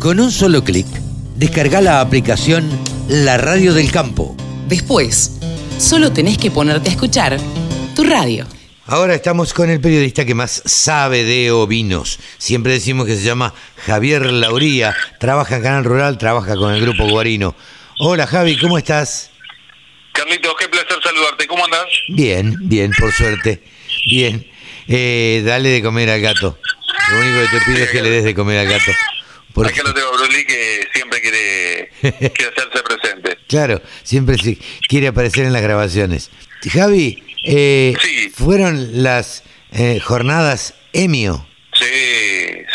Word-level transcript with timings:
Con 0.00 0.20
un 0.20 0.30
solo 0.30 0.62
clic, 0.62 0.86
descarga 1.36 1.80
la 1.80 2.02
aplicación 2.02 2.68
La 3.08 3.38
Radio 3.38 3.72
del 3.72 3.90
Campo. 3.90 4.36
Después, 4.68 5.38
solo 5.78 6.12
tenés 6.12 6.36
que 6.36 6.50
ponerte 6.50 6.90
a 6.90 6.92
escuchar 6.92 7.38
tu 7.96 8.04
radio. 8.04 8.46
Ahora 8.84 9.14
estamos 9.14 9.54
con 9.54 9.70
el 9.70 9.80
periodista 9.80 10.26
que 10.26 10.34
más 10.34 10.62
sabe 10.66 11.24
de 11.24 11.52
ovinos. 11.52 12.18
Siempre 12.36 12.74
decimos 12.74 13.06
que 13.06 13.16
se 13.16 13.22
llama 13.22 13.54
Javier 13.86 14.26
Lauría. 14.26 14.94
Trabaja 15.18 15.56
en 15.56 15.62
Canal 15.62 15.84
Rural, 15.84 16.18
trabaja 16.18 16.54
con 16.54 16.74
el 16.74 16.82
Grupo 16.82 17.08
Guarino. 17.08 17.54
Hola 17.98 18.26
Javi, 18.26 18.58
¿cómo 18.58 18.76
estás? 18.76 19.30
Carlitos, 20.12 20.52
qué 20.58 20.68
placer 20.68 20.98
saludarte. 21.02 21.46
¿Cómo 21.46 21.64
andás? 21.64 21.86
Bien, 22.08 22.56
bien, 22.60 22.92
por 22.98 23.10
suerte. 23.10 23.62
Bien. 24.04 24.46
Eh, 24.86 25.42
dale 25.46 25.70
de 25.70 25.80
comer 25.80 26.10
al 26.10 26.20
gato. 26.20 26.58
Lo 27.10 27.18
único 27.20 27.40
que 27.40 27.58
te 27.58 27.64
pido 27.64 27.84
es 27.84 27.90
que 27.90 28.02
le 28.02 28.10
des 28.10 28.24
de 28.24 28.34
comer 28.34 28.58
al 28.58 28.68
gato. 28.68 28.92
Porque... 29.52 29.72
Acá 29.72 29.82
lo 29.82 29.94
tengo 29.94 30.08
a 30.08 30.16
Bruli 30.16 30.44
que 30.44 30.88
siempre 30.92 31.20
quiere, 31.20 31.90
quiere 32.00 32.52
hacerse 32.56 32.82
presente. 32.82 33.38
Claro, 33.48 33.82
siempre 34.02 34.36
sí, 34.38 34.58
quiere 34.88 35.08
aparecer 35.08 35.44
en 35.44 35.52
las 35.52 35.62
grabaciones. 35.62 36.30
Javi, 36.70 37.22
eh, 37.44 37.94
fueron 38.34 39.02
las 39.02 39.42
eh, 39.72 40.00
jornadas 40.00 40.74
EMIO. 40.92 41.46
Sí, 41.74 41.84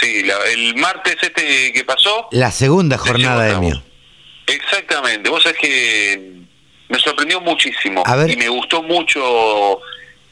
sí, 0.02 0.24
el 0.52 0.76
martes 0.76 1.16
este 1.22 1.72
que 1.72 1.84
pasó. 1.86 2.28
La 2.32 2.52
segunda 2.52 2.98
jornada 2.98 3.50
EMIO. 3.50 3.82
Exactamente, 4.48 5.30
vos 5.30 5.44
sabés 5.44 5.60
que 5.60 6.38
me 6.90 7.00
sorprendió 7.00 7.42
muchísimo 7.42 8.04
y 8.28 8.36
me 8.38 8.48
gustó 8.48 8.82
mucho 8.82 9.82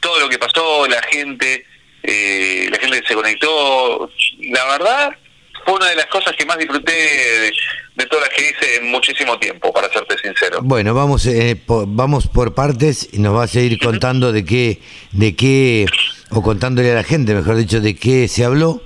todo 0.00 0.20
lo 0.20 0.28
que 0.28 0.38
pasó, 0.38 0.86
la 0.86 1.02
gente, 1.02 1.66
eh, 2.02 2.68
la 2.70 2.78
gente 2.78 3.02
que 3.02 3.08
se 3.08 3.14
conectó. 3.14 4.10
La 4.40 4.64
verdad, 4.66 5.16
fue 5.66 5.74
una 5.74 5.88
de 5.88 5.96
las 5.96 6.06
cosas 6.06 6.34
que 6.36 6.46
más 6.46 6.56
disfruté 6.58 6.92
de, 6.92 8.06
todas 8.06 8.28
las 8.28 8.36
que 8.36 8.50
hice 8.50 8.76
en 8.76 8.88
muchísimo 8.88 9.36
tiempo, 9.38 9.72
para 9.72 9.92
serte 9.92 10.16
sincero. 10.18 10.60
Bueno, 10.62 10.94
vamos 10.94 11.26
eh, 11.26 11.56
por, 11.56 11.86
vamos 11.88 12.28
por 12.28 12.54
partes 12.54 13.08
y 13.12 13.18
nos 13.18 13.34
vas 13.34 13.54
a 13.56 13.60
ir 13.60 13.78
contando 13.80 14.32
de 14.32 14.44
qué, 14.44 14.80
de 15.10 15.34
qué, 15.34 15.86
o 16.30 16.40
contándole 16.40 16.92
a 16.92 16.94
la 16.94 17.02
gente, 17.02 17.34
mejor 17.34 17.56
dicho, 17.56 17.80
de 17.80 17.96
qué 17.96 18.28
se 18.28 18.44
habló 18.44 18.80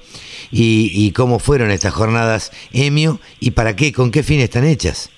y, 0.51 1.13
cómo 1.13 1.39
fueron 1.39 1.71
estas 1.71 1.93
jornadas 1.93 2.51
EMIO 2.73 3.21
y 3.41 3.51
para 3.51 3.77
qué, 3.77 3.93
con 3.93 4.11
qué 4.11 4.23
fin 4.23 4.41
están 4.41 4.65
hechas. 4.65 5.11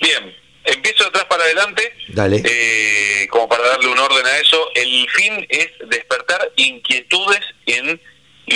Bien, 0.00 0.32
empiezo 0.64 1.04
de 1.04 1.10
atrás 1.10 1.24
para 1.24 1.42
adelante. 1.42 1.92
Dale. 2.08 2.42
Eh, 2.44 3.26
como 3.30 3.48
para 3.48 3.66
darle 3.66 3.88
un 3.88 3.98
orden 3.98 4.24
a 4.24 4.38
eso. 4.38 4.70
El 4.76 5.08
fin 5.10 5.44
es 5.48 5.68
despertar 5.88 6.52
inquietudes 6.56 7.40
en 7.66 8.00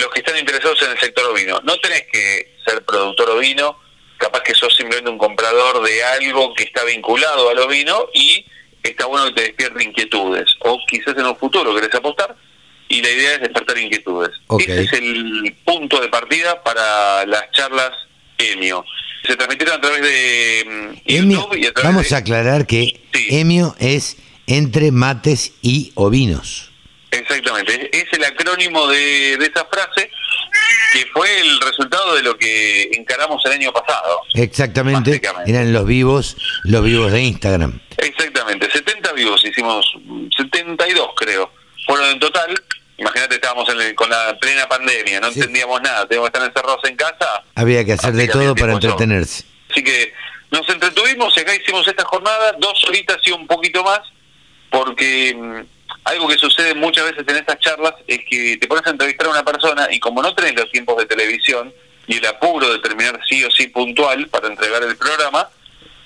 los 0.00 0.08
que 0.10 0.20
están 0.20 0.38
interesados 0.38 0.80
en 0.82 0.92
el 0.92 0.98
sector 0.98 1.30
ovino. 1.30 1.60
No 1.64 1.78
tenés 1.78 2.04
que 2.12 2.56
ser 2.64 2.84
productor 2.84 3.30
ovino, 3.30 3.78
capaz 4.18 4.42
que 4.42 4.54
sos 4.54 4.74
simplemente 4.74 5.10
un 5.10 5.18
comprador 5.18 5.82
de 5.82 6.04
algo 6.04 6.54
que 6.54 6.64
está 6.64 6.84
vinculado 6.84 7.50
al 7.50 7.58
ovino 7.58 8.06
y 8.14 8.44
está 8.82 9.06
bueno 9.06 9.26
que 9.26 9.32
te 9.32 9.42
despierte 9.42 9.84
inquietudes. 9.84 10.56
O 10.60 10.78
quizás 10.86 11.16
en 11.16 11.26
un 11.26 11.36
futuro 11.36 11.74
querés 11.74 11.94
apostar 11.94 12.36
y 12.88 13.00
la 13.00 13.10
idea 13.10 13.34
es 13.34 13.40
despertar 13.40 13.78
inquietudes. 13.78 14.30
Ese 14.58 14.82
es 14.82 14.92
el 14.92 15.56
punto 15.64 16.00
de 16.00 16.08
partida 16.08 16.62
para 16.62 17.24
las 17.26 17.50
charlas 17.52 17.90
EMIO. 18.38 18.84
Se 19.26 19.36
transmitieron 19.36 19.76
a 19.76 19.80
través 19.80 20.02
de 20.02 20.64
mm, 20.66 21.08
YouTube 21.08 21.56
y 21.56 21.66
a 21.66 21.72
través 21.72 21.94
Vamos 21.94 22.12
a 22.12 22.16
aclarar 22.18 22.66
que 22.66 23.00
EMIO 23.12 23.74
es 23.78 24.16
entre 24.46 24.90
mates 24.90 25.54
y 25.62 25.92
ovinos. 25.94 26.71
Exactamente, 27.12 27.90
es 27.92 28.06
el 28.12 28.24
acrónimo 28.24 28.86
de, 28.88 29.34
esa 29.34 29.66
frase 29.66 30.10
que 30.94 31.06
fue 31.12 31.40
el 31.40 31.60
resultado 31.60 32.14
de 32.14 32.22
lo 32.22 32.38
que 32.38 32.90
encaramos 32.94 33.44
el 33.44 33.52
año 33.52 33.72
pasado. 33.72 34.20
Exactamente, 34.34 35.20
eran 35.46 35.72
los 35.74 35.86
vivos, 35.86 36.36
los 36.64 36.82
vivos 36.82 37.12
de 37.12 37.20
Instagram. 37.22 37.78
Exactamente, 37.98 38.70
70 38.70 39.12
vivos 39.12 39.44
hicimos, 39.44 39.86
72 40.36 41.10
creo, 41.16 41.52
fueron 41.86 42.10
en 42.10 42.18
total. 42.18 42.62
Imagínate, 42.96 43.34
estábamos 43.34 43.68
con 43.94 44.08
la 44.08 44.38
plena 44.40 44.66
pandemia, 44.66 45.20
no 45.20 45.28
entendíamos 45.28 45.82
nada, 45.82 46.06
teníamos 46.06 46.30
que 46.30 46.38
estar 46.38 46.48
encerrados 46.48 46.84
en 46.84 46.96
casa. 46.96 47.44
Había 47.56 47.84
que 47.84 47.92
hacer 47.92 48.14
de 48.14 48.28
todo 48.28 48.54
para 48.54 48.72
entretenerse. 48.72 49.44
Así 49.70 49.84
que 49.84 50.14
nos 50.50 50.66
entretuvimos 50.68 51.36
y 51.36 51.40
acá 51.40 51.54
hicimos 51.54 51.86
esta 51.86 52.04
jornada, 52.04 52.52
dos 52.58 52.82
horitas 52.88 53.18
y 53.24 53.32
un 53.32 53.46
poquito 53.46 53.82
más, 53.84 54.00
porque 54.70 55.34
mm, 55.34 55.60
algo 56.04 56.28
que 56.28 56.36
sucede 56.36 56.74
muchas 56.74 57.04
veces 57.04 57.24
en 57.26 57.36
estas 57.36 57.58
charlas 57.60 57.94
es 58.06 58.20
que 58.28 58.56
te 58.56 58.66
pones 58.66 58.86
a 58.86 58.90
entrevistar 58.90 59.28
a 59.28 59.30
una 59.30 59.44
persona 59.44 59.88
y 59.90 60.00
como 60.00 60.22
no 60.22 60.34
tenés 60.34 60.54
los 60.54 60.70
tiempos 60.70 60.96
de 60.98 61.06
televisión 61.06 61.72
y 62.06 62.16
el 62.16 62.26
apuro 62.26 62.72
de 62.72 62.78
terminar 62.80 63.18
sí 63.28 63.44
o 63.44 63.50
sí 63.50 63.68
puntual 63.68 64.28
para 64.28 64.48
entregar 64.48 64.82
el 64.82 64.96
programa, 64.96 65.48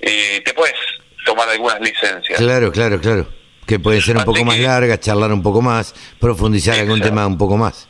eh, 0.01 0.43
te 0.45 0.53
puedes 0.53 0.77
tomar 1.25 1.49
algunas 1.49 1.81
licencias. 1.81 2.39
Claro, 2.39 2.71
claro, 2.71 3.01
claro. 3.01 3.27
Que 3.67 3.79
puede 3.79 4.01
ser 4.01 4.17
un 4.17 4.25
poco 4.25 4.45
más 4.45 4.59
larga, 4.59 5.01
charlar 5.01 5.33
un 5.33 5.43
poco 5.43 5.61
más, 5.61 5.95
profundizar 6.21 6.79
algún 6.79 7.01
tema 7.01 7.27
un 7.27 7.39
poco 7.39 7.57
más. 7.57 7.89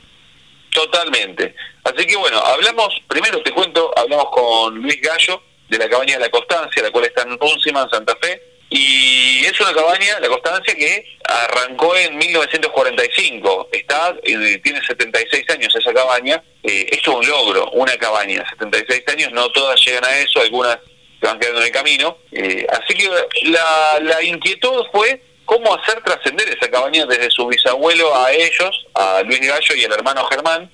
Totalmente. 0.73 1.55
Así 1.83 2.05
que 2.05 2.15
bueno, 2.15 2.39
hablamos, 2.39 2.93
primero 3.07 3.41
te 3.43 3.51
cuento, 3.51 3.91
hablamos 3.97 4.27
con 4.31 4.75
Luis 4.81 4.99
Gallo 5.01 5.41
de 5.69 5.77
la 5.77 5.89
cabaña 5.89 6.15
de 6.15 6.21
la 6.21 6.29
Constancia, 6.29 6.81
la 6.81 6.91
cual 6.91 7.05
está 7.05 7.23
en 7.23 7.37
Púncima, 7.37 7.83
en 7.83 7.89
Santa 7.89 8.15
Fe, 8.21 8.41
y 8.69 9.45
es 9.45 9.59
una 9.61 9.73
cabaña, 9.73 10.19
la 10.19 10.27
Constancia, 10.27 10.75
que 10.75 11.05
arrancó 11.23 11.95
en 11.95 12.17
1945. 12.17 13.69
Está, 13.71 14.15
eh, 14.23 14.59
tiene 14.61 14.85
76 14.85 15.49
años 15.49 15.73
esa 15.73 15.93
cabaña. 15.93 16.43
Eh, 16.63 16.87
esto 16.91 17.11
es 17.11 17.17
un 17.17 17.27
logro, 17.27 17.71
una 17.71 17.95
cabaña. 17.97 18.43
76 18.49 19.03
años, 19.07 19.31
no 19.31 19.49
todas 19.51 19.79
llegan 19.85 20.03
a 20.03 20.17
eso, 20.17 20.41
algunas 20.41 20.79
se 21.19 21.25
van 21.25 21.39
quedando 21.39 21.61
en 21.61 21.67
el 21.67 21.71
camino. 21.71 22.17
Eh, 22.33 22.67
así 22.69 22.93
que 22.93 23.09
la, 23.43 23.99
la 24.01 24.21
inquietud 24.21 24.85
fue 24.91 25.23
cómo 25.45 25.73
hacer 25.73 26.03
trascender 26.03 26.49
esa 26.49 26.69
cabaña 26.69 27.05
desde 27.05 27.31
su 27.31 27.47
bisabuelo 27.47 28.13
a 28.15 28.33
ellos, 28.33 28.85
a 28.95 29.21
Luis 29.23 29.39
Gallo 29.39 29.75
y 29.75 29.85
al 29.85 29.93
hermano 29.93 30.25
Germán, 30.25 30.69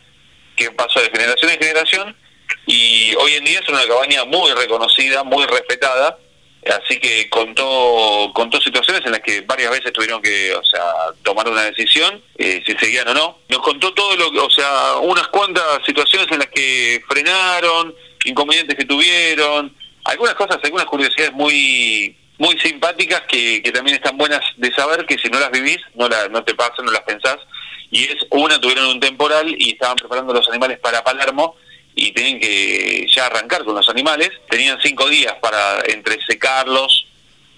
que 0.55 0.71
pasó 0.71 0.99
de 0.99 1.11
generación 1.11 1.51
en 1.51 1.59
generación. 1.59 2.17
Y 2.65 3.13
hoy 3.15 3.35
en 3.35 3.45
día 3.45 3.59
es 3.59 3.69
una 3.69 3.85
cabaña 3.85 4.25
muy 4.25 4.51
reconocida, 4.53 5.23
muy 5.23 5.45
respetada 5.45 6.17
así 6.71 6.99
que 6.99 7.29
contó 7.29 8.31
contó 8.33 8.59
situaciones 8.61 9.05
en 9.05 9.11
las 9.11 9.21
que 9.21 9.41
varias 9.41 9.71
veces 9.71 9.91
tuvieron 9.93 10.21
que 10.21 10.53
o 10.53 10.63
sea 10.63 10.83
tomar 11.23 11.47
una 11.47 11.63
decisión 11.63 12.21
eh, 12.37 12.61
si 12.65 12.73
seguían 12.77 13.07
o 13.09 13.13
no. 13.13 13.39
Nos 13.49 13.61
contó 13.61 13.93
todo 13.93 14.15
lo 14.15 14.45
o 14.45 14.49
sea 14.49 14.97
unas 15.01 15.27
cuantas 15.29 15.79
situaciones 15.85 16.31
en 16.31 16.39
las 16.39 16.47
que 16.47 17.03
frenaron 17.07 17.93
inconvenientes 18.25 18.77
que 18.77 18.85
tuvieron 18.85 19.75
algunas 20.05 20.35
cosas 20.35 20.59
algunas 20.63 20.85
curiosidades 20.85 21.33
muy 21.33 22.15
muy 22.37 22.57
simpáticas 22.59 23.21
que, 23.21 23.61
que 23.61 23.71
también 23.71 23.97
están 23.97 24.17
buenas 24.17 24.41
de 24.57 24.73
saber 24.73 25.05
que 25.05 25.17
si 25.17 25.29
no 25.29 25.39
las 25.39 25.51
vivís 25.51 25.79
no 25.95 26.09
la, 26.09 26.27
no 26.29 26.43
te 26.43 26.55
pasan 26.55 26.85
no 26.85 26.91
las 26.91 27.01
pensás. 27.01 27.37
Y 27.91 28.05
es 28.05 28.17
una 28.31 28.59
tuvieron 28.59 28.87
un 28.87 28.99
temporal 28.99 29.55
y 29.57 29.71
estaban 29.73 29.95
preparando 29.97 30.33
los 30.33 30.49
animales 30.49 30.79
para 30.79 31.03
Palermo 31.03 31.55
y 31.95 32.11
tenían 32.11 32.39
que 32.39 33.05
ya 33.13 33.27
arrancar 33.27 33.63
con 33.63 33.75
los 33.75 33.87
animales. 33.89 34.31
Tenían 34.49 34.79
cinco 34.81 35.07
días 35.09 35.33
para 35.41 35.81
entresecarlos 35.87 37.05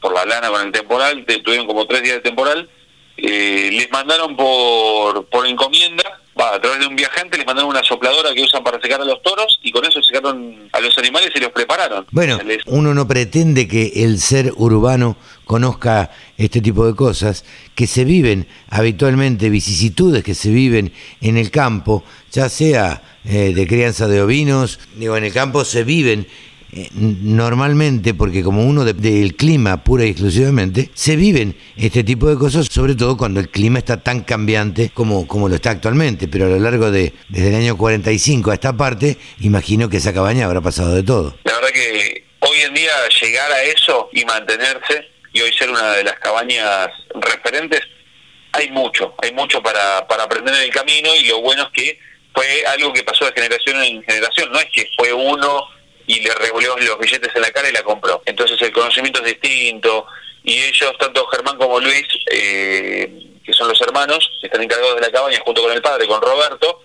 por 0.01 0.13
la 0.13 0.25
lana 0.25 0.50
con 0.50 0.62
el 0.62 0.72
temporal, 0.72 1.25
tuvieron 1.44 1.66
como 1.66 1.88
tres 1.88 2.03
días 2.03 2.16
de 2.18 2.22
temporal. 2.22 2.69
Eh, 3.18 3.69
les 3.72 3.90
mandaron 3.91 4.35
por, 4.35 5.25
por 5.28 5.47
encomienda, 5.47 6.03
va, 6.40 6.56
a 6.56 6.62
través 6.62 6.81
de 6.81 6.88
un 6.88 6.97
viajante, 6.97 7.38
les 7.38 7.45
mandaron 7.47 7.69
una 7.69 7.81
sopladora 7.81 8.34
que 8.34 8.44
usan 8.44 8.62
para 8.62 8.79
secar 8.81 9.01
a 9.01 9.06
los 9.06 9.22
toros 9.24 9.57
y 9.63 9.72
con 9.72 9.85
eso 9.85 10.03
secaron 10.03 10.68
a 10.74 10.79
los 10.81 10.97
animales 10.97 11.31
y 11.34 11.40
los 11.40 11.51
prepararon. 11.51 12.06
Bueno, 12.12 12.38
uno 12.66 12.94
no 12.94 13.07
pretende 13.07 13.69
que 13.69 14.03
el 14.03 14.19
ser 14.19 14.51
urbano 14.57 15.16
conozca 15.45 16.12
este 16.38 16.59
tipo 16.59 16.85
de 16.85 16.94
cosas 16.94 17.45
que 17.74 17.88
se 17.88 18.03
viven 18.03 18.47
habitualmente, 18.69 19.50
vicisitudes 19.50 20.24
que 20.24 20.35
se 20.35 20.50
viven 20.50 20.91
en 21.22 21.38
el 21.38 21.51
campo, 21.51 22.03
ya 22.31 22.50
sea 22.50 23.14
eh, 23.28 23.53
de 23.56 23.68
crianza 23.68 24.08
de 24.08 24.22
ovinos, 24.22 24.80
digo, 24.96 25.18
en 25.18 25.24
el 25.24 25.34
campo 25.34 25.66
se 25.66 25.84
viven 25.84 26.28
eh, 26.78 26.90
normalmente, 26.94 28.13
porque 28.13 28.44
como 28.44 28.66
uno 28.66 28.83
del 28.83 29.36
clima 29.36 29.83
pura 29.83 30.06
y 30.06 30.10
exclusivamente, 30.10 30.89
se 30.94 31.16
viven 31.16 31.56
este 31.77 32.04
tipo 32.04 32.27
de 32.27 32.36
cosas, 32.36 32.68
sobre 32.69 32.95
todo 32.95 33.16
cuando 33.16 33.39
el 33.39 33.50
clima 33.50 33.80
está 33.80 33.98
tan 33.98 34.22
cambiante 34.22 34.92
como, 34.94 35.25
como 35.25 35.48
lo 35.48 35.56
está 35.56 35.72
actualmente, 35.72 36.27
pero 36.27 36.45
a 36.45 36.50
lo 36.50 36.60
largo 36.60 36.92
de, 36.92 37.13
desde 37.30 37.50
el 37.50 37.56
año 37.56 37.77
45 37.77 38.51
a 38.51 38.56
esta 38.56 38.74
parte, 38.74 39.18
imagino 39.39 39.89
que 39.89 39.98
esa 39.98 40.13
cabaña 40.13 40.45
habrá 40.45 40.60
pasado 40.60 40.94
de 40.94 41.04
todo. 41.04 41.38
La 41.45 41.54
verdad 41.54 41.69
que 41.69 42.25
hoy 42.39 42.60
en 42.60 42.74
día 42.74 42.92
llegar 43.21 43.51
a 43.51 43.63
eso 43.63 44.10
y 44.12 44.25
mantenerse, 44.25 45.07
y 45.31 45.42
hoy 45.42 45.54
ser 45.54 45.69
una 45.69 45.94
de 45.94 46.04
las 46.04 46.19
cabañas 46.19 46.89
referentes, 47.21 47.81
hay 48.51 48.69
mucho, 48.71 49.16
hay 49.21 49.31
mucho 49.31 49.63
para, 49.63 50.06
para 50.07 50.24
aprender 50.24 50.54
en 50.56 50.62
el 50.62 50.71
camino 50.71 51.10
y 51.16 51.25
lo 51.25 51.42
bueno 51.42 51.63
es 51.63 51.69
que 51.69 52.00
fue 52.35 52.65
algo 52.65 52.93
que 52.93 53.03
pasó 53.03 53.25
de 53.25 53.31
generación 53.31 53.81
en 53.81 54.03
generación, 54.03 54.51
no 54.51 54.59
es 54.59 54.65
que 54.65 54.89
fue 54.95 55.13
uno 55.13 55.69
y 56.05 56.19
le 56.19 56.33
revolvió 56.35 56.75
los 56.77 56.99
billetes 56.99 57.35
en 57.35 57.41
la 57.41 57.51
cara 57.51 57.69
y 57.69 57.73
la 57.73 57.81
compró. 57.81 58.21
Entonces 58.25 58.61
el 58.61 58.71
conocimiento 58.71 59.19
es 59.21 59.25
distinto 59.25 60.05
y 60.43 60.59
ellos, 60.59 60.93
tanto 60.99 61.25
Germán 61.27 61.57
como 61.57 61.79
Luis, 61.79 62.05
eh, 62.31 63.09
que 63.43 63.53
son 63.53 63.67
los 63.67 63.81
hermanos, 63.81 64.29
están 64.43 64.61
encargados 64.61 64.95
de 64.95 65.01
la 65.01 65.11
cabaña 65.11 65.39
junto 65.43 65.63
con 65.63 65.71
el 65.71 65.81
padre, 65.81 66.07
con 66.07 66.21
Roberto, 66.21 66.83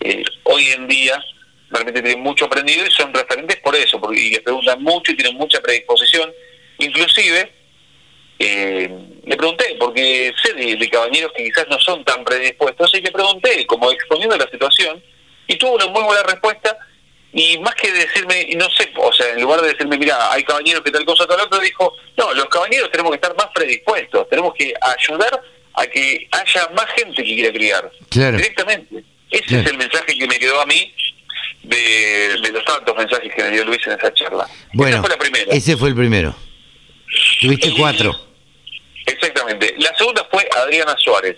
eh, 0.00 0.24
hoy 0.44 0.68
en 0.68 0.86
día 0.88 1.22
realmente 1.70 2.00
tienen 2.00 2.22
mucho 2.22 2.44
aprendido 2.44 2.86
y 2.86 2.90
son 2.90 3.12
referentes 3.12 3.56
por 3.56 3.74
eso, 3.74 4.00
porque, 4.00 4.20
y 4.20 4.30
les 4.30 4.40
preguntan 4.40 4.82
mucho 4.82 5.12
y 5.12 5.16
tienen 5.16 5.36
mucha 5.36 5.60
predisposición. 5.60 6.32
Inclusive, 6.78 7.52
eh, 8.38 8.90
le 9.26 9.36
pregunté, 9.36 9.76
porque 9.78 10.32
sé 10.42 10.52
de, 10.54 10.88
caballeros 10.88 11.32
que 11.32 11.44
quizás 11.44 11.66
no 11.68 11.78
son 11.80 12.04
tan 12.04 12.24
predispuestos, 12.24 12.94
y 12.94 13.00
le 13.00 13.10
pregunté, 13.10 13.66
como 13.66 13.90
exponiendo 13.90 14.36
la 14.36 14.48
situación, 14.48 15.02
y 15.48 15.56
tuvo 15.56 15.74
una 15.74 15.88
muy 15.88 16.04
buena 16.04 16.22
respuesta, 16.22 16.78
y 17.32 17.58
más 17.58 17.74
que 17.74 17.92
decirme, 17.92 18.48
no 18.56 18.70
sé, 18.70 18.88
o 18.96 19.12
sea, 19.12 19.32
en 19.32 19.42
lugar 19.42 19.60
de 19.60 19.68
decirme, 19.68 19.98
mira, 19.98 20.32
hay 20.32 20.44
caballeros 20.44 20.82
que 20.82 20.92
tal 20.92 21.04
cosa, 21.04 21.26
tal 21.26 21.40
otra, 21.40 21.58
dijo, 21.58 21.92
no, 22.16 22.32
los 22.34 22.46
caballeros 22.46 22.90
tenemos 22.92 23.10
que 23.10 23.16
estar 23.16 23.36
más 23.36 23.48
predispuestos, 23.52 24.28
tenemos 24.28 24.54
que 24.54 24.72
ayudar 24.80 25.42
a 25.74 25.86
que 25.88 26.28
haya 26.30 26.68
más 26.74 26.86
gente 26.96 27.16
que 27.16 27.34
quiera 27.34 27.52
criar. 27.52 27.90
Directamente. 28.10 29.04
Ese 29.28 29.60
es 29.60 29.66
el 29.66 29.76
mensaje 29.76 30.16
que 30.16 30.26
me 30.26 30.38
quedó 30.38 30.60
a 30.60 30.66
mí 30.66 30.94
de, 31.64 32.38
los 32.52 32.64
tantos 32.64 32.96
mensajes 32.96 33.34
que 33.34 33.42
me 33.42 33.50
dio 33.50 33.64
Luis 33.64 33.84
en 33.86 33.92
esa 33.94 34.14
charla. 34.14 34.48
Bueno, 34.72 35.02
ese 35.50 35.76
fue 35.76 35.88
el 35.88 35.94
primero. 35.96 36.34
Tuviste 37.40 37.74
cuatro. 37.76 38.25
Exactamente. 39.06 39.74
La 39.78 39.96
segunda 39.96 40.26
fue 40.30 40.48
Adriana 40.56 40.94
Suárez. 40.98 41.36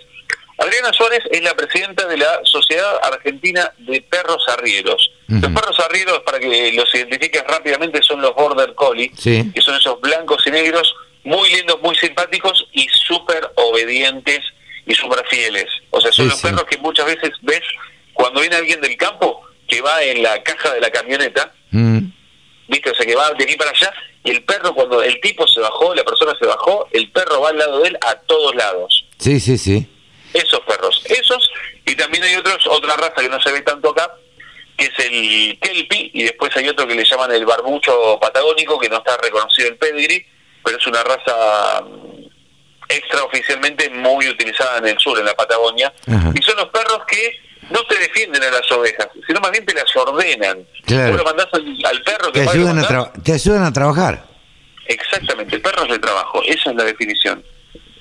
Adriana 0.58 0.92
Suárez 0.92 1.22
es 1.30 1.42
la 1.42 1.54
presidenta 1.54 2.06
de 2.06 2.16
la 2.16 2.40
Sociedad 2.42 2.98
Argentina 3.04 3.72
de 3.78 4.02
Perros 4.02 4.44
Arrieros. 4.48 5.12
Los 5.28 5.52
perros 5.52 5.78
arrieros, 5.78 6.20
para 6.20 6.40
que 6.40 6.72
los 6.72 6.92
identifiques 6.94 7.44
rápidamente, 7.46 8.02
son 8.02 8.22
los 8.22 8.34
Border 8.34 8.74
Collie, 8.74 9.10
que 9.10 9.60
son 9.60 9.76
esos 9.76 10.00
blancos 10.00 10.42
y 10.46 10.50
negros, 10.50 10.94
muy 11.22 11.50
lindos, 11.50 11.80
muy 11.82 11.94
simpáticos 11.96 12.66
y 12.72 12.88
súper 12.88 13.50
obedientes 13.56 14.40
y 14.86 14.94
súper 14.94 15.24
fieles. 15.28 15.66
O 15.90 16.00
sea, 16.00 16.10
son 16.12 16.28
los 16.28 16.40
perros 16.40 16.64
que 16.64 16.78
muchas 16.78 17.06
veces 17.06 17.32
ves 17.42 17.60
cuando 18.14 18.40
viene 18.40 18.56
alguien 18.56 18.80
del 18.80 18.96
campo 18.96 19.42
que 19.68 19.82
va 19.82 20.02
en 20.02 20.22
la 20.22 20.42
caja 20.42 20.72
de 20.72 20.80
la 20.80 20.90
camioneta, 20.90 21.52
mm. 21.70 21.98
¿Viste? 22.68 22.90
O 22.90 22.94
sea, 22.94 23.04
que 23.04 23.16
va 23.16 23.32
de 23.32 23.44
aquí 23.44 23.56
para 23.56 23.70
allá, 23.70 23.92
y 24.22 24.30
el 24.30 24.44
perro, 24.44 24.74
cuando 24.74 25.02
el 25.02 25.20
tipo 25.20 25.46
se 25.48 25.60
bajó, 25.60 25.94
la 25.94 26.04
persona 26.04 26.34
se 26.38 26.46
bajó, 26.46 26.86
el 26.92 27.10
perro 27.10 27.40
va 27.40 27.48
al 27.50 27.58
lado 27.58 27.80
de 27.80 27.88
él 27.88 27.98
a 28.06 28.14
todos 28.20 28.54
lados. 28.54 29.06
Sí, 29.18 29.40
sí, 29.40 29.58
sí. 29.58 29.86
Esos 30.32 30.60
perros, 30.60 31.02
esos, 31.06 31.50
y 31.86 31.94
también 31.96 32.22
hay 32.24 32.36
otros, 32.36 32.66
otra 32.66 32.96
raza 32.96 33.22
que 33.22 33.28
no 33.28 33.40
se 33.40 33.50
ve 33.50 33.62
tanto 33.62 33.90
acá, 33.90 34.14
que 34.76 34.84
es 34.84 34.98
el 34.98 35.58
Kelpie, 35.60 36.10
y 36.12 36.22
después 36.22 36.54
hay 36.56 36.68
otro 36.68 36.86
que 36.86 36.94
le 36.94 37.04
llaman 37.04 37.32
el 37.32 37.46
barbucho 37.46 38.18
patagónico, 38.20 38.78
que 38.78 38.88
no 38.88 38.98
está 38.98 39.16
reconocido 39.16 39.68
el 39.68 39.76
pedigree, 39.76 40.26
pero 40.62 40.76
es 40.76 40.86
una 40.86 41.02
raza 41.02 41.82
mm, 41.82 42.26
extraoficialmente 42.88 43.90
muy 43.90 44.28
utilizada 44.28 44.78
en 44.78 44.88
el 44.88 44.98
sur, 44.98 45.18
en 45.18 45.24
la 45.24 45.34
Patagonia, 45.34 45.92
y 46.06 46.42
son 46.42 46.56
los 46.56 46.68
perros 46.68 47.00
que 47.06 47.47
no 47.70 47.84
te 47.84 47.98
defienden 47.98 48.42
a 48.42 48.50
las 48.50 48.70
ovejas, 48.72 49.08
sino 49.26 49.40
más 49.40 49.50
bien 49.50 49.64
te 49.64 49.74
las 49.74 49.94
ordenan. 49.96 50.66
Claro. 50.86 51.16
lo 51.16 51.24
mandás 51.24 51.48
al, 51.52 52.02
perro 52.02 52.32
que 52.32 52.40
te 52.40 52.50
ayudan, 52.50 52.78
a 52.78 53.12
te 53.22 53.32
ayudan 53.32 53.64
a 53.64 53.72
trabajar. 53.72 54.24
Exactamente, 54.86 55.56
el 55.56 55.62
perro 55.62 55.84
es 55.84 55.90
de 55.90 55.98
trabajo, 55.98 56.42
esa 56.44 56.70
es 56.70 56.76
la 56.76 56.84
definición. 56.84 57.44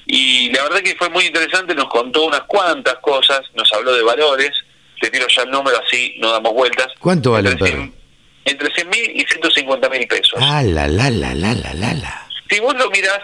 Y 0.06 0.50
la 0.52 0.64
verdad 0.64 0.80
que 0.80 0.96
fue 0.96 1.10
muy 1.10 1.25
interesante, 1.25 1.75
nos 1.75 1.90
contó 1.90 2.25
unas 2.25 2.44
cuantas 2.44 2.96
cosas, 3.02 3.42
nos 3.56 3.72
habló 3.74 3.94
de 3.94 4.04
valores, 4.04 4.52
te 5.02 5.10
tiro 5.10 5.28
ya 5.28 5.44
el 5.44 5.52
número 5.52 5.78
así, 5.86 6.16
no 6.19 6.31
damos 6.31 6.54
vueltas. 6.54 6.88
¿Cuánto 7.00 7.31
vale 7.31 7.50
el 7.50 7.58
perro? 7.58 7.90
entre 8.48 8.74
100 8.74 8.90
mil 8.90 9.12
y 9.14 9.25
150 9.25 9.90
mil 9.90 10.08
pesos. 10.08 10.40
Ah, 10.42 10.64
la, 10.64 10.88
la, 10.88 11.10
la, 11.10 11.36
la, 11.36 11.54
la, 11.54 11.74
la. 11.74 12.30
Si 12.50 12.60
vos 12.62 12.74
lo 12.78 12.90
mirás 12.90 13.19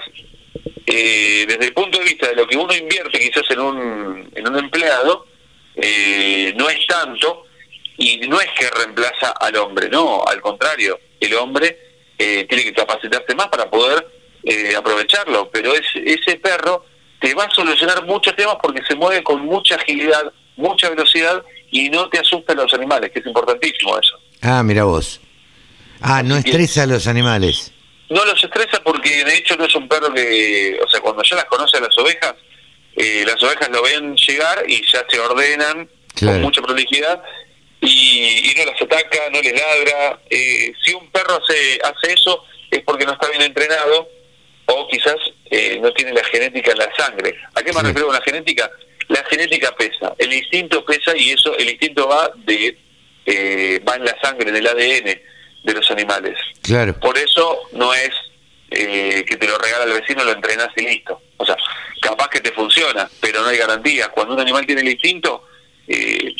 eh, 0.85 1.45
desde 1.47 1.65
el 1.65 1.73
punto 1.73 1.97
de 1.97 2.03
vista 2.03 2.27
de 2.27 2.35
lo 2.35 2.45
que 2.45 2.57
uno 2.57 2.73
invierte 2.73 3.19
quizás 3.19 3.43
en 3.49 3.59
un, 3.59 4.31
en 4.35 4.47
un 4.47 4.59
empleado, 4.59 5.25
eh, 5.75 6.53
no 6.55 6.69
es 6.69 6.85
tanto 6.87 7.45
y 7.97 8.17
no 8.27 8.39
es 8.39 8.49
que 8.51 8.69
reemplaza 8.69 9.31
al 9.31 9.55
hombre, 9.57 9.89
no, 9.89 10.23
al 10.25 10.41
contrario, 10.41 10.99
el 11.19 11.33
hombre 11.35 11.77
eh, 12.17 12.45
tiene 12.47 12.63
que 12.63 12.73
capacitarse 12.73 13.35
más 13.35 13.47
para 13.47 13.69
poder 13.69 14.07
eh, 14.43 14.75
aprovecharlo, 14.75 15.49
pero 15.51 15.73
ese 15.73 16.35
perro 16.37 16.85
te 17.19 17.33
va 17.33 17.45
a 17.45 17.51
solucionar 17.51 18.05
muchos 18.05 18.35
temas 18.35 18.57
porque 18.61 18.81
se 18.87 18.95
mueve 18.95 19.23
con 19.23 19.41
mucha 19.45 19.75
agilidad, 19.75 20.31
mucha 20.57 20.89
velocidad 20.89 21.43
y 21.71 21.89
no 21.89 22.09
te 22.09 22.19
asusta 22.19 22.53
a 22.53 22.55
los 22.55 22.73
animales, 22.73 23.11
que 23.11 23.19
es 23.19 23.25
importantísimo 23.25 23.97
eso. 23.97 24.19
Ah, 24.41 24.61
mira 24.63 24.83
vos. 24.83 25.21
Ah, 26.01 26.21
no 26.21 26.35
estresa 26.35 26.83
a 26.83 26.85
los 26.85 27.07
animales. 27.07 27.71
No 28.09 28.25
los 28.25 28.43
estresa 28.43 28.81
porque 28.83 29.23
de 29.23 29.37
hecho 29.37 29.55
no 29.55 29.65
es 29.65 29.73
un 29.73 29.87
perro 29.87 30.13
que, 30.13 30.77
o 30.85 30.89
sea, 30.89 30.99
cuando 30.99 31.23
ya 31.23 31.37
las 31.37 31.45
conoce 31.45 31.77
a 31.77 31.81
las 31.81 31.97
ovejas, 31.97 32.35
eh, 32.95 33.23
las 33.25 33.41
ovejas 33.41 33.69
lo 33.69 33.81
ven 33.81 34.15
llegar 34.15 34.63
y 34.67 34.85
ya 34.85 35.05
se 35.09 35.19
ordenan 35.19 35.89
con 36.19 36.41
mucha 36.41 36.61
prolijidad 36.61 37.23
y, 37.81 38.53
no 38.55 38.65
las 38.65 38.81
ataca, 38.81 39.29
no 39.31 39.41
les 39.41 39.53
ladra. 39.53 40.19
Eh, 40.29 40.73
si 40.83 40.93
un 40.93 41.09
perro 41.09 41.41
hace, 41.41 41.79
hace 41.83 42.13
eso 42.13 42.45
es 42.69 42.81
porque 42.81 43.05
no 43.05 43.13
está 43.13 43.29
bien 43.29 43.41
entrenado 43.41 44.07
o 44.67 44.87
quizás 44.87 45.15
eh, 45.49 45.79
no 45.81 45.91
tiene 45.93 46.13
la 46.13 46.23
genética 46.25 46.71
en 46.71 46.77
la 46.77 46.95
sangre. 46.95 47.35
¿A 47.55 47.61
qué 47.61 47.73
me 47.73 47.81
refiero 47.81 48.07
con 48.07 48.15
la 48.15 48.21
genética? 48.21 48.69
La 49.09 49.23
genética 49.25 49.75
pesa, 49.75 50.13
el 50.17 50.31
instinto 50.31 50.85
pesa 50.85 51.15
y 51.17 51.31
eso, 51.31 51.57
el 51.57 51.69
instinto 51.69 52.07
va 52.07 52.31
de 52.45 52.77
va 53.87 53.95
en 53.95 54.05
la 54.05 54.15
sangre, 54.21 54.49
en 54.49 54.55
el 54.57 54.67
ADN 54.67 55.21
de 55.63 55.73
los 55.73 55.89
animales. 55.91 56.37
Claro. 56.61 56.93
Por 56.99 57.17
eso 57.17 57.61
no 57.71 57.93
es 57.93 58.11
que 58.73 59.37
te 59.37 59.47
lo 59.47 59.57
regala 59.57 59.85
el 59.85 60.01
vecino, 60.01 60.23
lo 60.23 60.31
entrenas 60.31 60.69
y 60.75 60.81
listo. 60.81 61.21
O 61.37 61.45
sea, 61.45 61.55
capaz 62.01 62.29
que 62.29 62.41
te 62.41 62.51
funciona, 62.51 63.09
pero 63.19 63.41
no 63.41 63.47
hay 63.47 63.57
garantías. 63.57 64.09
Cuando 64.09 64.33
un 64.33 64.39
animal 64.39 64.65
tiene 64.65 64.81
el 64.81 64.89
instinto, 64.89 65.45
eh, 65.87 66.33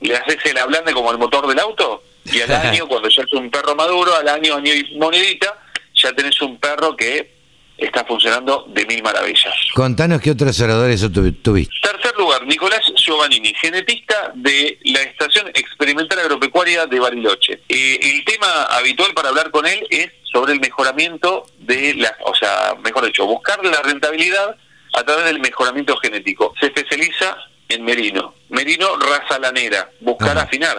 le 0.00 0.16
haces 0.16 0.38
el 0.44 0.58
ablande 0.58 0.92
como 0.92 1.10
el 1.10 1.18
motor 1.18 1.46
del 1.46 1.58
auto, 1.58 2.02
y 2.24 2.40
al 2.40 2.52
año, 2.52 2.86
cuando 2.88 3.08
ya 3.08 3.22
es 3.22 3.32
un 3.32 3.50
perro 3.50 3.74
maduro, 3.74 4.14
al 4.14 4.28
año, 4.28 4.56
año 4.56 4.72
y 4.72 4.96
monedita, 4.96 5.60
ya 5.94 6.12
tenés 6.12 6.40
un 6.42 6.58
perro 6.58 6.96
que 6.96 7.34
está 7.76 8.04
funcionando 8.04 8.66
de 8.68 8.86
mil 8.86 9.02
maravillas. 9.02 9.54
Contanos 9.74 10.20
qué 10.20 10.30
otros 10.30 10.58
oradores 10.60 11.00
tuviste. 11.12 11.74
Tercer 11.82 12.16
lugar, 12.16 12.46
Nicolás 12.46 12.80
Giovannini, 12.96 13.52
genetista 13.54 14.32
de 14.34 14.78
la 14.84 15.02
Estación 15.02 15.48
Experimental 15.48 16.20
Agropecuaria 16.20 16.86
de 16.86 17.00
Bariloche. 17.00 17.60
Eh, 17.68 17.98
el 18.00 18.24
tema 18.24 18.64
habitual 18.70 19.12
para 19.14 19.30
hablar 19.30 19.50
con 19.50 19.66
él 19.66 19.84
es 19.90 20.10
sobre 20.34 20.52
el 20.52 20.60
mejoramiento 20.60 21.46
de 21.60 21.94
la, 21.94 22.12
o 22.24 22.34
sea, 22.34 22.74
mejor 22.82 23.06
dicho, 23.06 23.24
buscar 23.24 23.64
la 23.64 23.80
rentabilidad 23.82 24.56
a 24.92 25.04
través 25.04 25.26
del 25.26 25.38
mejoramiento 25.38 25.96
genético. 25.98 26.52
Se 26.58 26.66
especializa 26.66 27.36
en 27.68 27.84
merino. 27.84 28.34
Merino 28.48 28.96
raza 28.96 29.38
lanera, 29.38 29.88
buscar 30.00 30.36
afinar. 30.36 30.76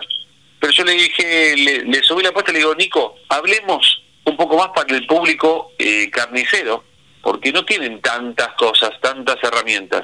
Pero 0.60 0.74
yo 0.74 0.84
le 0.84 0.92
dije, 0.92 1.56
le, 1.56 2.04
subí 2.04 2.22
la 2.22 2.30
apuesta 2.30 2.52
y 2.52 2.56
le 2.56 2.60
digo, 2.60 2.76
Nico, 2.76 3.16
hablemos 3.30 4.04
un 4.26 4.36
poco 4.36 4.58
más 4.58 4.70
para 4.76 4.94
el 4.94 5.08
público 5.08 5.72
eh, 5.80 6.10
carnicero, 6.12 6.84
porque 7.22 7.54
no 7.54 7.64
tienen 7.64 8.02
tantas 8.02 8.50
cosas, 8.56 8.92
tantas 9.02 9.38
herramientas. 9.42 10.04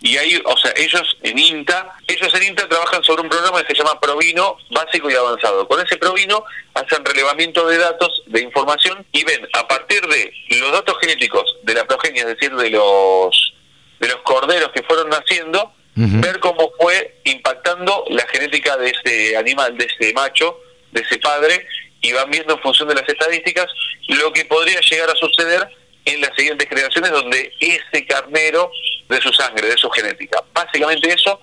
Y 0.00 0.16
ahí, 0.16 0.40
o 0.44 0.56
sea, 0.56 0.72
ellos 0.76 1.16
en 1.22 1.38
INTA, 1.38 1.96
ellos 2.06 2.32
en 2.34 2.42
INTA 2.44 2.68
trabajan 2.68 3.02
sobre 3.02 3.22
un 3.22 3.28
programa 3.28 3.62
que 3.64 3.74
se 3.74 3.82
llama 3.82 4.00
Provino 4.00 4.56
básico 4.70 5.10
y 5.10 5.14
avanzado. 5.14 5.66
Con 5.66 5.84
ese 5.84 5.96
Provino 5.96 6.44
hacen 6.74 7.04
relevamiento 7.04 7.66
de 7.66 7.78
datos, 7.78 8.22
de 8.26 8.40
información 8.40 9.04
y 9.12 9.24
ven 9.24 9.48
a 9.54 9.66
partir 9.66 10.00
de 10.06 10.32
los 10.60 10.70
datos 10.70 10.96
genéticos 11.00 11.56
de 11.62 11.74
la 11.74 11.84
progenia, 11.84 12.22
es 12.22 12.28
decir, 12.28 12.54
de 12.54 12.70
los 12.70 13.54
de 13.98 14.06
los 14.06 14.18
corderos 14.18 14.70
que 14.72 14.84
fueron 14.84 15.08
naciendo, 15.08 15.72
ver 15.96 16.38
cómo 16.38 16.70
fue 16.80 17.18
impactando 17.24 18.04
la 18.10 18.24
genética 18.28 18.76
de 18.76 18.90
ese 18.90 19.36
animal, 19.36 19.76
de 19.76 19.86
ese 19.86 20.12
macho, 20.12 20.56
de 20.92 21.00
ese 21.00 21.18
padre, 21.18 21.66
y 22.00 22.12
van 22.12 22.30
viendo 22.30 22.54
en 22.54 22.60
función 22.60 22.88
de 22.88 22.94
las 22.94 23.08
estadísticas 23.08 23.66
lo 24.06 24.32
que 24.32 24.44
podría 24.44 24.80
llegar 24.80 25.10
a 25.10 25.16
suceder 25.16 25.68
en 26.04 26.20
las 26.20 26.30
siguientes 26.36 26.68
generaciones 26.68 27.10
donde 27.10 27.52
ese 27.58 28.06
carnero 28.06 28.70
de 29.08 29.20
su 29.20 29.32
sangre, 29.32 29.68
de 29.68 29.76
su 29.76 29.88
genética. 29.90 30.42
Básicamente 30.52 31.12
eso 31.12 31.40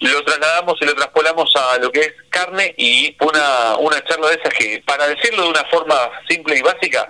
lo 0.00 0.22
trasladamos 0.24 0.76
y 0.80 0.84
lo 0.84 0.94
traspolamos 0.94 1.50
a 1.56 1.78
lo 1.78 1.90
que 1.90 2.00
es 2.00 2.12
carne 2.30 2.74
y 2.76 3.16
una, 3.20 3.76
una 3.78 4.02
charla 4.04 4.28
de 4.28 4.36
esas 4.36 4.54
que, 4.54 4.82
para 4.86 5.08
decirlo 5.08 5.42
de 5.44 5.48
una 5.50 5.64
forma 5.64 5.96
simple 6.28 6.56
y 6.56 6.62
básica, 6.62 7.08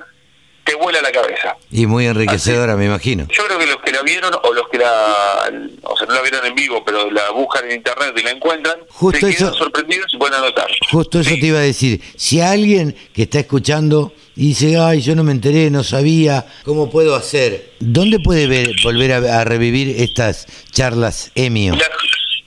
te 0.69 0.75
vuela 0.75 1.01
la 1.01 1.11
cabeza. 1.11 1.57
Y 1.71 1.87
muy 1.87 2.07
enriquecedora, 2.07 2.77
me 2.77 2.85
imagino. 2.85 3.27
Yo 3.31 3.47
creo 3.47 3.59
que 3.59 3.67
los 3.67 3.77
que 3.79 3.91
la 3.91 4.03
vieron 4.03 4.33
o 4.43 4.53
los 4.53 4.69
que 4.69 4.79
la, 4.79 5.51
o 5.83 5.97
sea, 5.97 6.07
no 6.07 6.15
la 6.15 6.21
vieron 6.21 6.45
en 6.45 6.55
vivo, 6.55 6.85
pero 6.85 7.11
la 7.11 7.31
buscan 7.31 7.65
en 7.67 7.77
internet 7.77 8.13
y 8.17 8.23
la 8.23 8.31
encuentran, 8.33 8.79
Justo 8.91 9.27
se 9.27 9.35
quedan 9.35 9.55
sorprendidos 9.55 10.13
y 10.13 10.19
pueden 10.19 10.35
anotar. 10.35 10.69
Justo 10.91 11.21
eso 11.21 11.31
te 11.31 11.47
iba 11.47 11.59
a 11.59 11.63
decir. 11.63 12.03
Si 12.17 12.43
alguien 12.43 12.95
que 13.15 13.23
está 13.23 13.39
escuchando 13.39 14.13
y 14.39 14.51
dice, 14.51 14.79
ay, 14.79 15.01
yo 15.01 15.17
no 15.17 15.25
me 15.25 15.33
enteré, 15.33 15.69
no 15.69 15.83
sabía, 15.83 16.47
¿cómo 16.63 16.89
puedo 16.89 17.17
hacer? 17.17 17.73
¿Dónde 17.81 18.21
puede 18.21 18.47
ver, 18.47 18.69
volver 18.85 19.11
a, 19.11 19.43
revivir 19.43 20.01
estas 20.01 20.47
charlas 20.71 21.33
EMIO? 21.35 21.75
Las, 21.75 21.91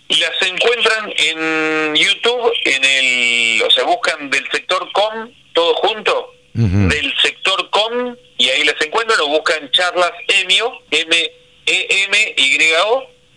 las 0.07 0.41
encuentran 0.41 1.11
en 1.17 1.93
YouTube, 1.93 2.53
en 2.63 2.85
el, 2.85 3.61
o 3.63 3.69
sea, 3.69 3.83
buscan 3.83 4.29
del 4.29 4.49
sector 4.53 4.89
com, 4.93 5.29
todo 5.51 5.73
junto, 5.75 6.33
del 6.53 7.13
sector 7.21 7.69
com 7.71 8.15
y 8.37 8.47
ahí 8.47 8.63
las 8.63 8.79
encuentran 8.79 9.19
o 9.19 9.27
buscan 9.27 9.69
charlas 9.71 10.13
EMIO, 10.29 10.71
M-E-M-Y-O, 10.91 12.23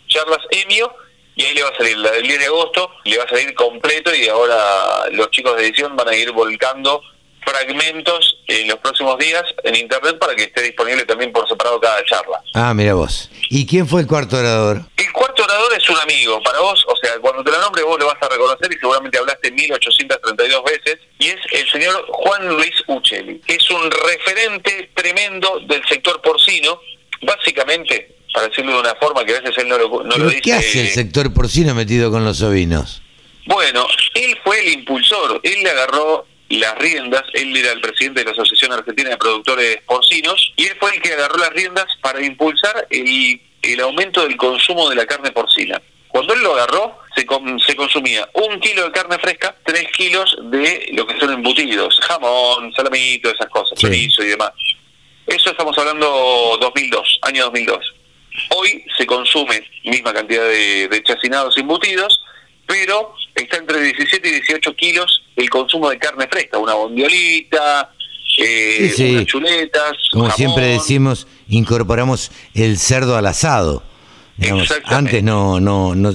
charlas 0.06 0.46
EMIO, 0.52 0.94
y 1.34 1.42
ahí 1.42 1.54
le 1.54 1.62
va 1.64 1.70
a 1.70 1.76
salir 1.76 1.99
la 1.99 2.12
del 2.12 2.23
10 2.23 2.38
de 2.38 2.46
agosto, 2.46 2.88
le 3.02 3.18
va 3.18 3.25
a 3.25 3.28
salir 3.28 3.52
completo 3.54 4.14
y 4.14 4.28
ahora 4.28 5.11
los 5.11 5.28
chicos 5.32 5.56
de 5.56 5.66
edición 5.66 5.96
van 5.96 6.06
a 6.06 6.14
ir 6.14 6.30
volcando 6.30 7.02
fragmentos 7.45 8.39
en 8.47 8.69
los 8.69 8.79
próximos 8.79 9.19
días 9.19 9.43
en 9.65 9.77
internet 9.77 10.19
para 10.19 10.35
que 10.35 10.45
esté 10.45 10.63
disponible 10.63 11.05
también 11.05 11.33
por 11.33 11.49
separado 11.49 11.81
cada 11.81 12.05
charla. 12.05 12.43
Ah, 12.55 12.75
mira 12.75 12.95
vos. 12.95 13.31
¿Y 13.51 13.67
quién 13.67 13.87
fue 13.87 14.01
el 14.01 14.07
cuarto 14.07 14.37
orador? 14.37 14.83
El 14.97 15.13
cuarto 15.13 15.45
orador 15.45 15.73
es 15.77 15.89
un 15.89 15.97
amigo 15.99 16.43
para 16.43 16.61
vos, 16.61 16.85
o 16.89 16.97
sea, 16.97 17.19
cuando 17.21 17.45
te 17.45 17.51
lo 17.51 17.61
nombre 17.61 17.83
vos 17.83 17.99
lo 17.99 18.07
vas 18.07 18.17
a 18.21 18.29
reconocer 18.29 18.73
y 18.73 18.79
seguramente 18.79 19.19
hablaste 19.19 19.51
1832 19.51 20.65
veces, 20.65 20.99
y 21.19 21.29
es 21.29 21.37
el 21.53 21.71
señor 21.71 22.07
Juan 22.09 22.49
Luis 22.49 22.75
Uccelli, 22.87 23.41
que 23.41 23.55
es 23.55 23.71
un 23.71 23.91
referente 23.91 24.91
tremendo 24.95 25.61
del 25.69 25.83
sector 25.89 26.21
porcino, 26.23 26.81
básicamente, 27.23 28.17
para 28.33 28.49
decirlo 28.49 28.73
de 28.73 28.81
una 28.81 28.95
forma 28.97 29.25
que 29.25 29.37
a 29.37 29.41
veces 29.41 29.57
él 29.59 29.69
no 29.69 29.79
lo, 29.79 29.89
no 30.03 30.17
lo 30.17 30.29
dice... 30.29 30.43
¿Qué 30.43 30.53
hace 30.53 30.81
el 30.81 30.89
sector 30.89 31.33
porcino 31.33 31.75
metido 31.75 32.11
con 32.11 32.25
los 32.25 32.43
ovinos? 32.43 33.03
Bueno, 33.47 33.87
él 34.15 34.39
fue 34.43 34.61
el 34.61 34.73
impulsor, 34.73 35.41
él 35.43 35.63
le 35.63 35.71
agarró 35.71 36.27
las 36.49 36.77
riendas, 36.79 37.23
él 37.33 37.57
era 37.57 37.73
el 37.73 37.81
presidente 37.81 38.21
de 38.21 38.27
la 38.27 38.33
Asociación 38.33 38.73
Argentina 38.73 39.11
de 39.11 39.17
Productores 39.17 39.79
Porcinos, 39.87 40.53
y 40.57 40.67
él 40.67 40.77
fue 40.79 40.95
el 40.95 41.03
que 41.03 41.13
agarró 41.13 41.37
las 41.39 41.51
riendas 41.51 41.87
para 42.01 42.25
impulsar 42.25 42.87
el, 42.91 43.41
el 43.63 43.81
aumento 43.81 44.23
del 44.23 44.37
consumo 44.37 44.89
de 44.91 44.97
la 44.97 45.07
carne 45.07 45.33
porcina. 45.33 45.81
Cuando 46.09 46.35
él 46.35 46.43
lo 46.43 46.55
agarró, 46.55 46.99
se, 47.17 47.27
se 47.67 47.77
consumía 47.77 48.29
un 48.35 48.61
kilo 48.61 48.85
de 48.85 48.93
carne 48.93 49.19
fresca, 49.19 49.57
tres 49.65 49.91
kilos 49.97 50.37
de 50.45 50.91
lo 50.93 51.07
que 51.07 51.19
son 51.19 51.33
embutidos, 51.33 51.99
jamón, 52.03 52.73
salamito, 52.73 53.31
esas 53.31 53.49
cosas, 53.49 53.77
chorizo 53.79 54.23
y 54.23 54.29
demás. 54.29 54.53
Eso 55.27 55.51
estamos 55.51 55.77
hablando 55.77 56.57
2002, 56.61 57.19
año 57.23 57.45
2002. 57.45 57.95
Hoy 58.51 58.85
se 58.97 59.07
consume 59.07 59.69
misma 59.85 60.13
cantidad 60.13 60.45
de, 60.45 60.87
de 60.89 61.03
chacinados 61.03 61.57
embutidos, 61.59 62.24
pero 62.66 63.14
está 63.35 63.56
entre 63.56 63.80
17 63.80 64.28
y 64.28 64.33
18 64.33 64.75
kilos 64.76 65.23
el 65.37 65.50
consumo 65.50 65.90
de 65.90 65.99
carne 65.99 66.26
fresca, 66.30 66.59
una 66.59 66.75
bondiolita, 66.75 67.92
eh, 68.38 68.94
unas 68.99 69.26
chuletas. 69.26 69.92
Como 70.12 70.30
siempre 70.30 70.66
decimos, 70.66 71.26
incorporamos 71.49 72.30
el 72.54 72.78
cerdo 72.78 73.16
al 73.16 73.26
asado. 73.26 73.83
antes 74.87 75.23
no, 75.23 75.61
no, 75.61 75.94
no, 75.94 76.12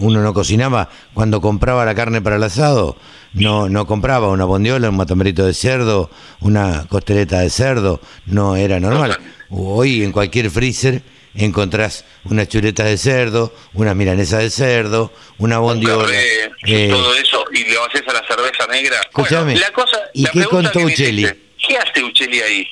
uno 0.00 0.22
no 0.22 0.34
cocinaba, 0.34 0.88
cuando 1.14 1.40
compraba 1.40 1.84
la 1.84 1.94
carne 1.94 2.22
para 2.22 2.36
el 2.36 2.42
asado, 2.42 2.96
no, 3.34 3.68
no 3.68 3.86
compraba 3.86 4.28
una 4.28 4.44
bondiola, 4.44 4.88
un 4.88 4.96
matambrito 4.96 5.44
de 5.46 5.54
cerdo, 5.54 6.10
una 6.40 6.86
costeleta 6.88 7.40
de 7.40 7.50
cerdo, 7.50 8.00
no 8.26 8.56
era 8.56 8.80
normal. 8.80 9.18
Hoy 9.50 10.02
en 10.02 10.12
cualquier 10.12 10.50
freezer 10.50 11.02
encontrás 11.34 12.04
unas 12.24 12.48
chuletas 12.48 12.86
de 12.86 12.98
cerdo, 12.98 13.54
una 13.74 13.94
milanesa 13.94 14.38
de 14.38 14.50
cerdo, 14.50 15.12
una 15.38 15.58
bondiola. 15.58 16.08
Eh, 16.12 16.88
todo 16.90 17.14
eso, 17.14 17.44
y 17.52 17.64
lo 17.72 17.84
haces 17.84 18.02
a 18.06 18.12
la 18.12 18.26
cerveza 18.26 18.66
negra. 18.66 19.00
Escúchame, 19.00 19.56
la 19.56 19.70
cosa, 19.72 19.98
¿y 20.12 20.24
qué 20.26 20.44
contó 20.44 20.80
Ucheli? 20.80 21.28
¿Qué 21.66 21.76
hace 21.76 22.02
Ucheli 22.02 22.40
ahí? 22.40 22.68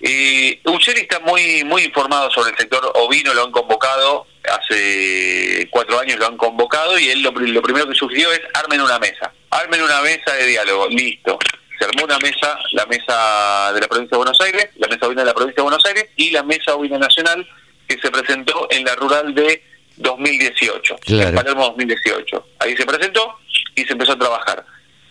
Eh, 0.00 0.60
Ucheli 0.66 1.00
está 1.00 1.18
muy 1.20 1.64
muy 1.64 1.82
informado 1.82 2.30
sobre 2.30 2.50
el 2.50 2.58
sector 2.58 2.92
ovino, 2.94 3.32
lo 3.32 3.44
han 3.44 3.50
convocado, 3.50 4.26
hace 4.44 5.66
cuatro 5.70 5.98
años 5.98 6.18
lo 6.18 6.26
han 6.26 6.36
convocado 6.36 6.98
y 6.98 7.08
él 7.08 7.22
lo, 7.22 7.30
lo 7.30 7.62
primero 7.62 7.88
que 7.88 7.94
sugirió 7.94 8.30
es 8.32 8.40
armen 8.52 8.82
una 8.82 8.98
mesa, 8.98 9.32
armen 9.50 9.82
una 9.82 10.02
mesa 10.02 10.34
de 10.34 10.46
diálogo, 10.46 10.88
listo 10.88 11.38
se 11.78 11.84
armó 11.84 12.04
una 12.04 12.18
mesa, 12.18 12.58
la 12.72 12.86
mesa 12.86 13.72
de 13.72 13.80
la 13.80 13.88
provincia 13.88 14.10
de 14.12 14.16
Buenos 14.16 14.40
Aires, 14.40 14.68
la 14.76 14.88
mesa 14.88 15.06
ovina 15.06 15.22
de 15.22 15.26
la 15.26 15.34
provincia 15.34 15.56
de 15.56 15.62
Buenos 15.62 15.84
Aires 15.84 16.06
y 16.16 16.30
la 16.30 16.42
mesa 16.42 16.74
ovina 16.74 16.98
nacional 16.98 17.46
que 17.88 17.98
se 18.00 18.10
presentó 18.10 18.68
en 18.70 18.84
la 18.84 18.94
rural 18.94 19.34
de 19.34 19.62
2018, 19.96 20.96
en 21.06 21.34
Palermo 21.34 21.64
2018. 21.66 22.46
Ahí 22.58 22.76
se 22.76 22.84
presentó 22.84 23.38
y 23.74 23.84
se 23.84 23.92
empezó 23.92 24.12
a 24.12 24.18
trabajar. 24.18 24.64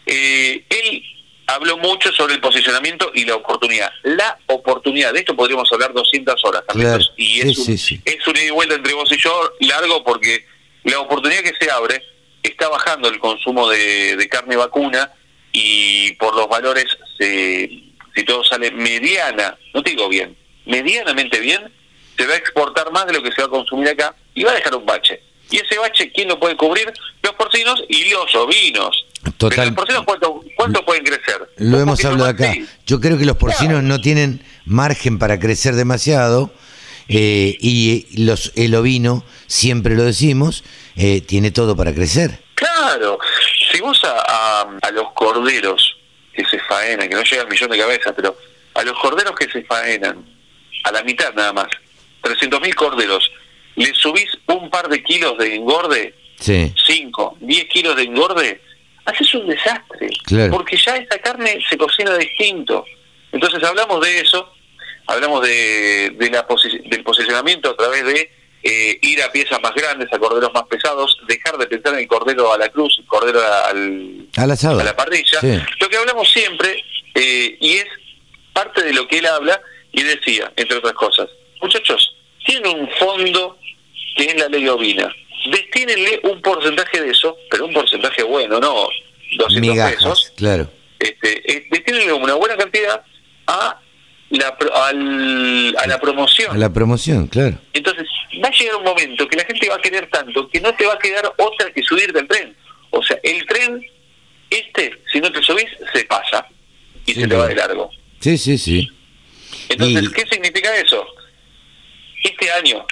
Eh, 0.06 0.64
él 0.70 1.04
habló 1.48 1.78
mucho 1.78 2.12
sobre 2.12 2.36
el 2.36 2.42
posicionamiento 2.42 3.12
y 3.14 3.26
la 3.26 3.36
oportunidad. 3.36 3.92
La 4.04 4.38
oportunidad, 4.48 5.14
de 5.14 5.20
esto 5.20 5.36
podríamos 5.36 5.72
hablar 5.72 5.94
200 5.94 6.44
horas. 6.46 6.64
Y 7.18 7.42
es, 7.42 7.58
un, 7.58 7.74
es 7.74 8.28
un 8.28 8.36
ida 8.36 8.46
y 8.46 8.50
vuelta 8.52 8.76
entre 8.76 8.94
vos 8.94 9.12
y 9.12 9.18
yo 9.18 9.54
largo 9.62 10.04
porque 10.04 10.46
la 10.84 11.00
oportunidad 11.00 11.42
que 11.42 11.54
se 11.60 11.72
abre 11.72 12.02
está 12.42 12.68
bajando 12.68 13.08
el 13.08 13.20
consumo 13.20 13.70
de, 13.70 14.16
de 14.18 14.30
carne 14.30 14.56
vacuna 14.58 15.12
y 15.54 16.14
por 16.14 16.36
los 16.36 16.50
valores, 16.50 16.88
se, 17.18 17.70
si 18.16 18.24
todo 18.26 18.44
sale 18.44 18.72
mediana, 18.72 19.58
no 19.74 19.84
te 19.84 19.92
digo 19.92 20.10
bien, 20.10 20.36
medianamente 20.66 21.40
bien, 21.40 21.72
se 22.18 22.28
va 22.28 22.34
a 22.34 22.38
exportar 22.38 22.92
más 22.92 23.06
de 23.06 23.14
lo 23.14 23.24
que 23.24 23.32
se 23.32 23.42
va 23.42 23.48
a 23.48 23.52
consumir 23.52 23.90
acá 23.90 24.16
y 24.34 24.44
va 24.44 24.52
a 24.52 24.56
dejar 24.56 24.76
un 24.76 24.86
bache. 24.86 25.22
Y 25.50 25.58
ese 25.58 25.78
bache, 25.78 26.12
¿quién 26.12 26.28
lo 26.28 26.40
puede 26.40 26.56
cubrir? 26.56 26.92
Los 27.22 27.34
porcinos 27.34 27.84
y 27.88 28.10
los 28.10 28.34
ovinos. 28.36 29.06
Total. 29.38 29.68
¿Los 29.68 29.76
porcinos 29.76 30.04
cuánto, 30.56 30.86
pueden 30.86 31.04
crecer? 31.04 31.48
Lo 31.58 31.80
hemos 31.80 32.04
hablado 32.04 32.30
acá. 32.30 32.54
Yo 32.86 33.00
creo 33.00 33.18
que 33.18 33.26
los 33.26 33.38
porcinos 33.38 33.84
no 33.84 34.02
tienen 34.02 34.44
margen 34.66 35.20
para 35.20 35.40
crecer 35.40 35.76
demasiado 35.76 36.52
eh, 37.08 37.58
y 37.60 38.24
los 38.24 38.54
el 38.56 38.74
ovino, 38.76 39.24
siempre 39.48 39.96
lo 39.96 40.04
decimos, 40.04 40.64
eh, 40.96 41.22
tiene 41.22 41.52
todo 41.52 41.76
para 41.76 41.94
crecer. 41.94 42.40
Claro. 42.56 43.20
Si 43.72 43.82
vos 43.82 44.02
a, 44.06 44.62
a, 44.82 44.92
los 44.92 45.12
corderos 45.14 45.98
que 46.34 46.46
se 46.46 46.60
faenan, 46.60 47.10
que 47.10 47.16
no 47.16 47.24
llegan 47.24 47.46
al 47.46 47.52
millón 47.52 47.70
de 47.72 47.78
cabezas, 47.78 48.14
pero 48.16 48.38
a 48.74 48.84
los 48.84 48.98
corderos 49.00 49.36
que 49.36 49.50
se 49.52 49.64
faenan, 49.64 50.26
a 50.84 50.92
la 50.92 51.04
mitad 51.04 51.34
nada 51.34 51.54
más, 51.54 51.68
300.000 52.24 52.74
corderos, 52.76 53.32
le 53.76 53.94
subís 53.94 54.30
un 54.48 54.70
par 54.70 54.88
de 54.88 55.04
kilos 55.04 55.38
de 55.38 55.56
engorde, 55.56 56.16
5, 56.86 57.38
10 57.40 57.66
kilos 57.66 57.96
de 57.96 58.04
engorde, 58.04 58.62
haces 59.06 59.34
un 59.36 59.48
desastre. 59.48 60.10
Porque 60.50 60.78
ya 60.78 60.96
esta 60.96 61.20
carne 61.20 61.60
se 61.70 61.78
cocina 61.78 62.18
distinto. 62.18 62.86
Entonces 63.32 63.64
hablamos 63.64 64.02
de 64.06 64.20
eso, 64.20 64.54
hablamos 65.08 65.46
de, 65.46 66.12
de 66.12 66.30
la 66.30 66.46
del 66.86 67.04
posicionamiento 67.04 67.72
a 67.72 67.76
través 67.76 68.06
de 68.06 68.32
eh, 68.64 68.98
ir 69.02 69.22
a 69.22 69.32
piezas 69.32 69.60
más 69.62 69.74
grandes, 69.74 70.12
a 70.14 70.20
corderos 70.20 70.54
más 70.54 70.64
pesados, 70.64 71.18
dejar 71.28 71.58
de 71.58 71.68
pensar 71.68 71.94
en 71.94 72.00
el 72.00 72.08
cordero 72.08 72.54
a 72.54 72.58
la 72.58 72.70
cruz, 72.70 72.96
el 73.00 73.06
cordero 73.06 73.42
al, 73.42 74.28
a 74.82 74.84
la 74.84 74.96
parrilla. 74.96 75.40
Lo 75.80 75.90
que 75.90 75.98
hablamos 75.98 76.32
siempre, 76.32 76.84
eh, 77.16 77.58
y 77.60 77.72
es 77.74 77.86
parte 78.54 78.84
de 78.84 78.94
lo 78.94 79.08
que 79.08 79.18
él 79.18 79.26
habla, 79.26 79.60
y 79.92 80.02
decía, 80.04 80.52
entre 80.56 80.78
otras 80.78 80.94
cosas, 80.94 81.28
muchachos, 81.62 82.13
tienen 82.46 82.80
un 82.80 82.90
fondo 83.00 83.58
que 84.16 84.26
es 84.26 84.36
la 84.36 84.48
ley 84.48 84.68
ovina. 84.68 85.14
Destínenle 85.52 86.22
un 86.24 86.42
porcentaje 86.42 87.02
de 87.02 87.12
eso, 87.12 87.38
pero 87.50 87.66
un 87.66 87.74
porcentaje 87.74 88.24
bueno, 88.24 88.60
no 88.60 88.88
200 89.38 89.92
pesos. 89.92 90.34
Claro. 90.36 90.70
Este, 91.00 91.52
eh, 91.52 91.68
destínenle 91.70 92.14
una 92.14 92.36
buena 92.36 92.56
cantidad 92.56 93.04
a 93.48 93.80
la, 94.30 94.48
a 94.48 95.88
la 95.88 96.00
promoción. 96.00 96.56
A 96.56 96.58
la 96.58 96.72
promoción, 96.72 97.28
claro. 97.28 97.58
Entonces, 97.74 98.08
va 98.44 98.48
a 98.48 98.52
llegar 98.52 98.76
un 98.78 98.84
momento 98.84 99.28
que 99.28 99.38
la 99.38 99.46
gente 99.46 99.70
va 99.70 99.76
a 99.76 99.82
querer 99.82 100.08
tanto 100.10 100.48
que 100.50 100.60
no 100.62 100.74
te 100.76 100.86
va 100.86 100.94
a 100.94 101.00
quedar 101.00 101.32
otra 101.38 101.72
que 101.72 101.84
subir 101.84 102.12
del 102.14 102.28
tren. 102.28 102.56
O 102.92 103.04
sea, 103.04 103.18
el 103.24 103.46
tren, 103.46 103.86
este, 104.50 104.94
si 105.12 105.20
no 105.20 105.32
te 105.32 105.42
subís, 105.42 105.68
se 105.94 106.04
pasa 106.06 106.48
y 107.06 107.14
se 107.14 107.28
te 107.28 107.36
va 107.36 107.48
de 107.48 107.56
largo. 107.56 107.90
Sí, 108.20 108.38
sí, 108.38 108.58
sí. 108.58 108.90
Entonces, 109.70 110.10
¿qué 110.10 110.26
significa 110.32 110.76
eso? 110.78 111.06
Este 112.24 112.52
año, 112.52 112.86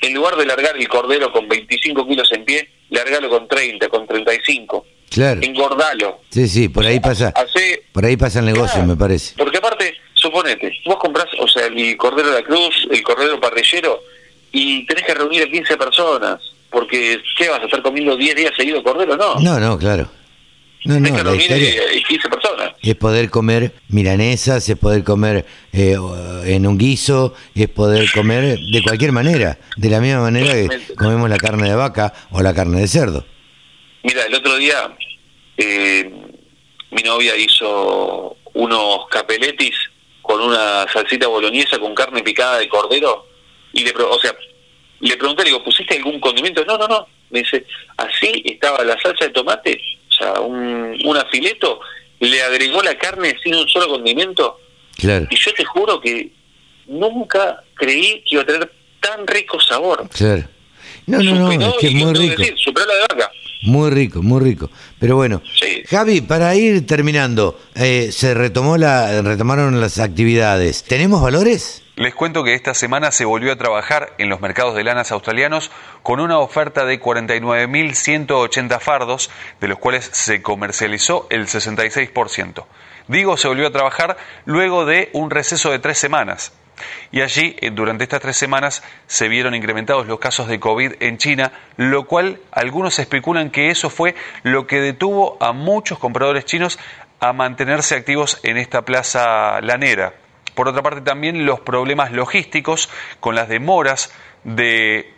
en 0.00 0.14
lugar 0.14 0.36
de 0.36 0.46
largar 0.46 0.76
el 0.76 0.88
cordero 0.88 1.30
con 1.32 1.48
25 1.48 2.06
kilos 2.06 2.32
en 2.32 2.44
pie, 2.44 2.68
largalo 2.90 3.28
con 3.28 3.46
30, 3.46 3.88
con 3.88 4.06
35. 4.06 4.86
Claro. 5.10 5.40
Engordalo. 5.42 6.20
Sí, 6.30 6.48
sí, 6.48 6.68
por 6.68 6.86
ahí 6.86 7.00
pasa. 7.00 7.32
por 7.92 8.04
ahí 8.04 8.16
pasa 8.16 8.38
el 8.38 8.46
negocio, 8.46 8.82
me 8.84 8.96
parece. 8.96 9.34
Porque 9.36 9.58
aparte, 9.58 9.94
suponete, 10.14 10.72
vos 10.86 10.96
compras, 10.96 11.26
o 11.38 11.48
sea, 11.48 11.66
el 11.66 11.96
cordero 11.96 12.28
de 12.30 12.40
la 12.40 12.46
cruz, 12.46 12.88
el 12.90 13.02
cordero 13.02 13.40
parrillero, 13.40 14.00
y 14.52 14.86
tenés 14.86 15.04
que 15.04 15.14
reunir 15.14 15.42
a 15.42 15.46
15 15.46 15.76
personas. 15.76 16.40
Porque, 16.70 17.20
¿qué 17.36 17.48
vas 17.48 17.60
a 17.60 17.64
estar 17.64 17.82
comiendo 17.82 18.16
10 18.16 18.36
días 18.36 18.52
seguido 18.56 18.82
cordero? 18.84 19.16
No. 19.16 19.34
No, 19.40 19.58
no, 19.58 19.76
claro. 19.76 20.08
No, 20.84 20.98
no, 20.98 21.22
la 21.22 21.34
historia 21.34 21.72
15 22.10 22.28
personas. 22.28 22.72
Es 22.82 22.94
poder 22.96 23.30
comer 23.30 23.72
milanesas, 23.88 24.68
es 24.68 24.76
poder 24.76 25.04
comer 25.04 25.44
eh, 25.72 25.96
en 26.44 26.66
un 26.66 26.78
guiso, 26.78 27.34
es 27.54 27.68
poder 27.68 28.10
comer 28.12 28.58
de 28.58 28.82
cualquier 28.82 29.12
manera, 29.12 29.58
de 29.76 29.90
la 29.90 30.00
misma 30.00 30.22
manera 30.22 30.52
que 30.52 30.94
comemos 30.96 31.28
la 31.28 31.36
carne 31.36 31.68
de 31.68 31.76
vaca 31.76 32.12
o 32.30 32.42
la 32.42 32.54
carne 32.54 32.80
de 32.80 32.88
cerdo. 32.88 33.24
Mira, 34.02 34.24
el 34.24 34.34
otro 34.34 34.56
día 34.56 34.96
eh, 35.56 36.10
mi 36.90 37.02
novia 37.02 37.36
hizo 37.36 38.36
unos 38.54 39.06
capeletis 39.10 39.74
con 40.22 40.40
una 40.40 40.86
salsita 40.92 41.28
boloñesa 41.28 41.78
con 41.78 41.94
carne 41.94 42.22
picada 42.22 42.58
de 42.58 42.68
cordero 42.68 43.26
y 43.72 43.84
le, 43.84 43.92
o 43.92 44.18
sea, 44.18 44.34
le 45.00 45.16
pregunté, 45.16 45.44
le 45.44 45.50
digo, 45.50 45.62
¿pusiste 45.62 45.96
algún 45.96 46.18
condimento? 46.18 46.64
No, 46.64 46.76
no, 46.78 46.88
no. 46.88 47.06
Me 47.30 47.40
dice, 47.40 47.64
así 47.96 48.42
estaba 48.44 48.82
la 48.82 49.00
salsa 49.00 49.26
de 49.26 49.30
tomate 49.30 49.80
un, 50.40 50.98
un 51.04 51.16
afileto, 51.16 51.80
le 52.20 52.42
agregó 52.42 52.82
la 52.82 52.96
carne 52.96 53.36
sin 53.42 53.54
un 53.54 53.68
solo 53.68 53.88
condimento. 53.88 54.58
Claro. 54.96 55.26
Y 55.30 55.36
yo 55.36 55.52
te 55.54 55.64
juro 55.64 56.00
que 56.00 56.30
nunca 56.86 57.62
creí 57.74 58.22
que 58.22 58.34
iba 58.34 58.42
a 58.42 58.46
tener 58.46 58.72
tan 59.00 59.26
rico 59.26 59.58
sabor. 59.60 60.08
Claro. 60.10 60.44
No, 61.06 61.18
no, 61.18 61.34
no, 61.34 61.70
es 61.70 61.74
que 61.80 61.86
es 61.88 61.94
muy 61.94 62.14
rico. 62.14 62.42
superó 62.56 62.86
la 62.86 62.94
de 62.94 63.00
vaca. 63.00 63.32
Muy 63.62 63.90
rico, 63.90 64.22
muy 64.22 64.40
rico. 64.42 64.70
Pero 65.00 65.16
bueno, 65.16 65.42
Javi, 65.88 66.20
para 66.20 66.54
ir 66.54 66.86
terminando, 66.86 67.58
eh, 67.74 68.10
se 68.12 68.34
retomó 68.34 68.76
la, 68.76 69.22
retomaron 69.22 69.80
las 69.80 69.98
actividades. 69.98 70.84
¿Tenemos 70.84 71.22
valores? 71.22 71.82
Les 71.96 72.14
cuento 72.14 72.44
que 72.44 72.54
esta 72.54 72.74
semana 72.74 73.10
se 73.10 73.24
volvió 73.24 73.50
a 73.52 73.56
trabajar 73.56 74.14
en 74.18 74.28
los 74.28 74.42
mercados 74.42 74.74
de 74.74 74.84
lanas 74.84 75.10
australianos 75.10 75.70
con 76.02 76.20
una 76.20 76.38
oferta 76.38 76.84
de 76.84 77.00
49.180 77.00 78.78
fardos, 78.78 79.30
de 79.58 79.68
los 79.68 79.78
cuales 79.78 80.08
se 80.12 80.42
comercializó 80.42 81.26
el 81.30 81.46
66%. 81.46 82.66
Digo, 83.08 83.38
se 83.38 83.48
volvió 83.48 83.66
a 83.68 83.72
trabajar 83.72 84.18
luego 84.44 84.84
de 84.84 85.08
un 85.14 85.30
receso 85.30 85.70
de 85.70 85.78
tres 85.78 85.98
semanas. 85.98 86.52
Y 87.12 87.20
allí, 87.20 87.56
eh, 87.60 87.70
durante 87.70 88.04
estas 88.04 88.20
tres 88.20 88.36
semanas, 88.36 88.82
se 89.06 89.28
vieron 89.28 89.54
incrementados 89.54 90.06
los 90.06 90.18
casos 90.18 90.48
de 90.48 90.60
COVID 90.60 90.94
en 91.00 91.18
China, 91.18 91.52
lo 91.76 92.06
cual 92.06 92.40
algunos 92.52 92.98
especulan 92.98 93.50
que 93.50 93.70
eso 93.70 93.90
fue 93.90 94.14
lo 94.42 94.66
que 94.66 94.80
detuvo 94.80 95.36
a 95.40 95.52
muchos 95.52 95.98
compradores 95.98 96.44
chinos 96.44 96.78
a 97.20 97.32
mantenerse 97.32 97.94
activos 97.94 98.40
en 98.42 98.56
esta 98.56 98.82
plaza 98.82 99.60
lanera. 99.60 100.14
Por 100.54 100.68
otra 100.68 100.82
parte, 100.82 101.00
también 101.00 101.46
los 101.46 101.60
problemas 101.60 102.12
logísticos 102.12 102.88
con 103.20 103.34
las 103.34 103.48
demoras 103.48 104.12
de 104.44 105.12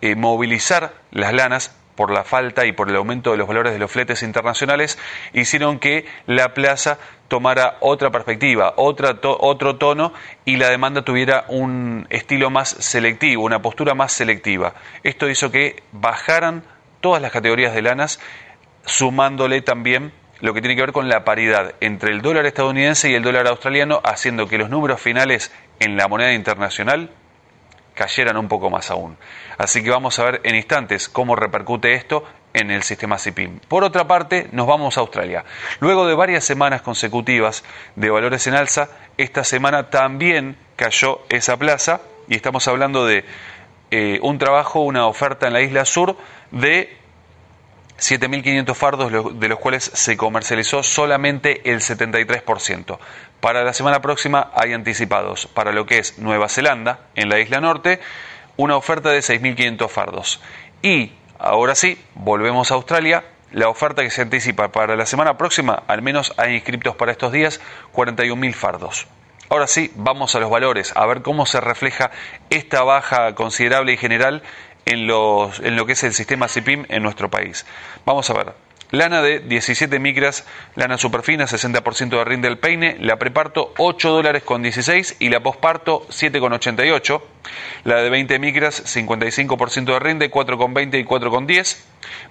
eh, 0.00 0.14
movilizar 0.14 0.94
las 1.10 1.34
lanas 1.34 1.76
por 2.00 2.12
la 2.12 2.24
falta 2.24 2.64
y 2.64 2.72
por 2.72 2.88
el 2.88 2.96
aumento 2.96 3.30
de 3.30 3.36
los 3.36 3.46
valores 3.46 3.74
de 3.74 3.78
los 3.78 3.90
fletes 3.90 4.22
internacionales, 4.22 4.98
hicieron 5.34 5.78
que 5.78 6.06
la 6.26 6.54
plaza 6.54 6.96
tomara 7.28 7.76
otra 7.80 8.08
perspectiva, 8.08 8.72
otro 8.78 9.76
tono 9.76 10.14
y 10.46 10.56
la 10.56 10.70
demanda 10.70 11.02
tuviera 11.02 11.44
un 11.48 12.06
estilo 12.08 12.48
más 12.48 12.70
selectivo, 12.70 13.44
una 13.44 13.60
postura 13.60 13.92
más 13.94 14.12
selectiva. 14.12 14.72
Esto 15.02 15.28
hizo 15.28 15.50
que 15.50 15.82
bajaran 15.92 16.64
todas 17.02 17.20
las 17.20 17.32
categorías 17.32 17.74
de 17.74 17.82
lanas, 17.82 18.18
sumándole 18.86 19.60
también 19.60 20.14
lo 20.40 20.54
que 20.54 20.62
tiene 20.62 20.76
que 20.76 20.80
ver 20.80 20.92
con 20.92 21.10
la 21.10 21.22
paridad 21.22 21.74
entre 21.82 22.12
el 22.12 22.22
dólar 22.22 22.46
estadounidense 22.46 23.10
y 23.10 23.14
el 23.14 23.22
dólar 23.22 23.46
australiano, 23.46 24.00
haciendo 24.04 24.46
que 24.48 24.56
los 24.56 24.70
números 24.70 25.02
finales 25.02 25.52
en 25.80 25.98
la 25.98 26.08
moneda 26.08 26.32
internacional 26.32 27.10
cayeran 28.00 28.38
un 28.38 28.48
poco 28.48 28.70
más 28.70 28.90
aún. 28.90 29.18
Así 29.58 29.84
que 29.84 29.90
vamos 29.90 30.18
a 30.18 30.24
ver 30.24 30.40
en 30.44 30.54
instantes 30.54 31.10
cómo 31.10 31.36
repercute 31.36 31.92
esto 31.92 32.24
en 32.54 32.70
el 32.70 32.82
sistema 32.82 33.18
CIPIM. 33.18 33.58
Por 33.68 33.84
otra 33.84 34.06
parte, 34.06 34.48
nos 34.52 34.66
vamos 34.66 34.96
a 34.96 35.02
Australia. 35.02 35.44
Luego 35.80 36.06
de 36.06 36.14
varias 36.14 36.42
semanas 36.42 36.80
consecutivas 36.80 37.62
de 37.96 38.08
valores 38.08 38.46
en 38.46 38.54
alza, 38.54 38.88
esta 39.18 39.44
semana 39.44 39.90
también 39.90 40.56
cayó 40.76 41.20
esa 41.28 41.58
plaza 41.58 42.00
y 42.26 42.36
estamos 42.36 42.66
hablando 42.68 43.04
de 43.04 43.26
eh, 43.90 44.18
un 44.22 44.38
trabajo, 44.38 44.80
una 44.80 45.06
oferta 45.06 45.48
en 45.48 45.52
la 45.52 45.60
isla 45.60 45.84
sur 45.84 46.16
de 46.52 46.96
7.500 48.00 48.74
fardos, 48.74 49.38
de 49.38 49.48
los 49.48 49.58
cuales 49.58 49.84
se 49.84 50.16
comercializó 50.16 50.82
solamente 50.82 51.70
el 51.70 51.80
73%. 51.80 52.98
Para 53.40 53.62
la 53.62 53.72
semana 53.72 54.00
próxima 54.00 54.50
hay 54.54 54.72
anticipados 54.72 55.46
para 55.46 55.72
lo 55.72 55.86
que 55.86 55.98
es 55.98 56.18
Nueva 56.18 56.48
Zelanda, 56.48 57.06
en 57.14 57.28
la 57.28 57.38
isla 57.38 57.60
norte, 57.60 58.00
una 58.56 58.76
oferta 58.76 59.10
de 59.10 59.20
6.500 59.20 59.88
fardos. 59.88 60.40
Y 60.82 61.12
ahora 61.38 61.74
sí, 61.74 61.98
volvemos 62.14 62.70
a 62.70 62.74
Australia. 62.74 63.24
La 63.52 63.68
oferta 63.68 64.02
que 64.02 64.10
se 64.10 64.22
anticipa 64.22 64.70
para 64.70 64.96
la 64.96 65.06
semana 65.06 65.36
próxima, 65.36 65.82
al 65.86 66.02
menos 66.02 66.32
hay 66.36 66.54
inscriptos 66.54 66.94
para 66.96 67.12
estos 67.12 67.32
días, 67.32 67.60
41.000 67.92 68.54
fardos. 68.54 69.08
Ahora 69.48 69.66
sí, 69.66 69.90
vamos 69.96 70.36
a 70.36 70.38
los 70.38 70.48
valores, 70.48 70.92
a 70.94 71.04
ver 71.06 71.22
cómo 71.22 71.44
se 71.44 71.60
refleja 71.60 72.12
esta 72.50 72.84
baja 72.84 73.34
considerable 73.34 73.92
y 73.92 73.96
general 73.96 74.44
en, 74.90 75.06
los, 75.06 75.60
en 75.60 75.76
lo 75.76 75.86
que 75.86 75.92
es 75.92 76.02
el 76.04 76.12
sistema 76.12 76.48
CIPIM 76.48 76.86
en 76.88 77.02
nuestro 77.02 77.30
país. 77.30 77.64
Vamos 78.04 78.28
a 78.30 78.34
ver. 78.34 78.54
Lana 78.92 79.22
de 79.22 79.38
17 79.38 80.00
micras, 80.00 80.44
lana 80.74 80.98
superfina, 80.98 81.44
60% 81.44 82.08
de 82.08 82.24
rinde 82.24 82.48
del 82.48 82.58
peine, 82.58 82.96
la 82.98 83.20
preparto 83.20 83.72
8 83.78 84.10
dólares 84.10 84.42
con 84.42 84.62
16 84.62 85.16
y 85.20 85.28
la 85.28 85.40
posparto 85.44 86.08
7,88. 86.08 87.22
La 87.84 88.02
de 88.02 88.10
20 88.10 88.40
micras, 88.40 88.82
55% 88.84 89.84
de 89.84 89.98
rinde, 90.00 90.28
4,20 90.28 90.98
y 90.98 91.04
4,10. 91.04 91.84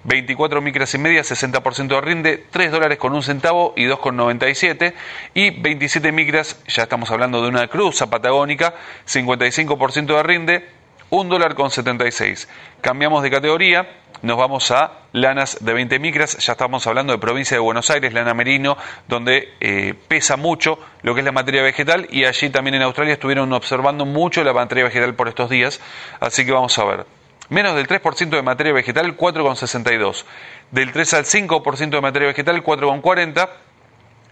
24 0.04 0.60
micras 0.60 0.94
y 0.94 0.98
media, 0.98 1.22
60% 1.22 1.86
de 1.86 2.00
rinde, 2.02 2.44
3 2.50 2.70
dólares 2.70 2.98
con 2.98 3.14
un 3.14 3.22
centavo 3.22 3.72
y 3.74 3.86
2,97. 3.86 4.92
Y 5.32 5.62
27 5.62 6.12
micras, 6.12 6.60
ya 6.68 6.82
estamos 6.82 7.10
hablando 7.10 7.40
de 7.40 7.48
una 7.48 7.68
cruza 7.68 8.10
patagónica, 8.10 8.74
55% 9.06 10.14
de 10.14 10.22
rinde, 10.22 10.79
1 11.10 11.28
dólar 11.28 11.54
con 11.54 11.70
76. 11.70 12.48
Cambiamos 12.80 13.22
de 13.22 13.30
categoría, 13.30 13.88
nos 14.22 14.36
vamos 14.36 14.70
a 14.70 14.92
lanas 15.12 15.58
de 15.60 15.72
20 15.72 15.98
micras, 15.98 16.38
ya 16.38 16.52
estamos 16.52 16.86
hablando 16.86 17.12
de 17.12 17.18
provincia 17.18 17.56
de 17.56 17.60
Buenos 17.60 17.90
Aires, 17.90 18.12
lana 18.12 18.32
merino, 18.32 18.76
donde 19.08 19.54
eh, 19.60 19.94
pesa 20.08 20.36
mucho 20.36 20.78
lo 21.02 21.14
que 21.14 21.20
es 21.20 21.24
la 21.24 21.32
materia 21.32 21.62
vegetal 21.62 22.06
y 22.10 22.24
allí 22.24 22.50
también 22.50 22.74
en 22.76 22.82
Australia 22.82 23.14
estuvieron 23.14 23.52
observando 23.52 24.06
mucho 24.06 24.44
la 24.44 24.52
materia 24.52 24.84
vegetal 24.84 25.14
por 25.14 25.28
estos 25.28 25.50
días, 25.50 25.80
así 26.20 26.46
que 26.46 26.52
vamos 26.52 26.78
a 26.78 26.84
ver. 26.84 27.06
Menos 27.48 27.74
del 27.74 27.88
3% 27.88 28.28
de 28.28 28.42
materia 28.42 28.72
vegetal, 28.72 29.16
4,62. 29.16 30.24
Del 30.70 30.92
3 30.92 31.14
al 31.14 31.24
5% 31.24 31.90
de 31.90 32.00
materia 32.00 32.28
vegetal, 32.28 32.62
4,40 32.62 33.48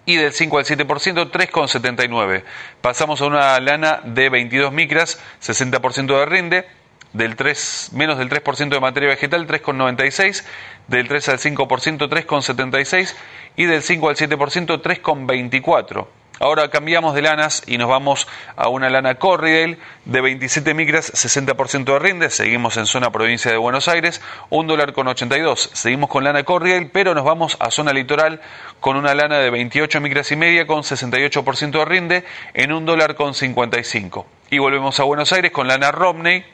y 0.08 0.16
del 0.16 0.32
5 0.32 0.56
al 0.56 0.64
7%, 0.64 1.30
3,79. 1.30 2.42
Pasamos 2.80 3.20
a 3.20 3.26
una 3.26 3.60
lana 3.60 4.00
de 4.04 4.30
22 4.30 4.72
micras, 4.72 5.20
60% 5.42 6.06
de 6.06 6.24
rinde, 6.24 6.66
del 7.12 7.36
3, 7.36 7.90
menos 7.92 8.16
del 8.16 8.30
3% 8.30 8.70
de 8.70 8.80
materia 8.80 9.10
vegetal, 9.10 9.46
3,96, 9.46 10.44
del 10.86 11.08
3 11.08 11.28
al 11.28 11.38
5%, 11.38 12.08
3,76 12.08 13.14
y 13.56 13.66
del 13.66 13.82
5 13.82 14.08
al 14.08 14.16
7%, 14.16 14.80
3,24. 14.80 16.06
Ahora 16.40 16.68
cambiamos 16.70 17.16
de 17.16 17.22
lanas 17.22 17.64
y 17.66 17.78
nos 17.78 17.88
vamos 17.88 18.28
a 18.54 18.68
una 18.68 18.88
lana 18.90 19.16
Corridale 19.16 19.78
de 20.04 20.20
27 20.20 20.72
micras, 20.72 21.12
60% 21.12 21.84
de 21.84 21.98
rinde. 21.98 22.30
Seguimos 22.30 22.76
en 22.76 22.86
zona 22.86 23.10
provincia 23.10 23.50
de 23.50 23.56
Buenos 23.56 23.88
Aires, 23.88 24.20
1 24.50 24.68
dólar 24.68 24.92
con 24.92 25.08
82. 25.08 25.70
Seguimos 25.72 26.08
con 26.08 26.22
lana 26.22 26.44
Corridale, 26.44 26.90
pero 26.92 27.12
nos 27.14 27.24
vamos 27.24 27.56
a 27.58 27.72
zona 27.72 27.92
litoral 27.92 28.40
con 28.78 28.96
una 28.96 29.14
lana 29.14 29.38
de 29.38 29.50
28 29.50 30.00
micras 30.00 30.30
y 30.30 30.36
media 30.36 30.64
con 30.64 30.82
68% 30.82 31.70
de 31.72 31.84
rinde 31.84 32.24
en 32.54 32.72
1 32.72 32.86
dólar 32.86 33.16
con 33.16 33.34
55. 33.34 34.24
Y 34.50 34.58
volvemos 34.58 35.00
a 35.00 35.02
Buenos 35.02 35.32
Aires 35.32 35.50
con 35.50 35.66
lana 35.66 35.90
Romney 35.90 36.44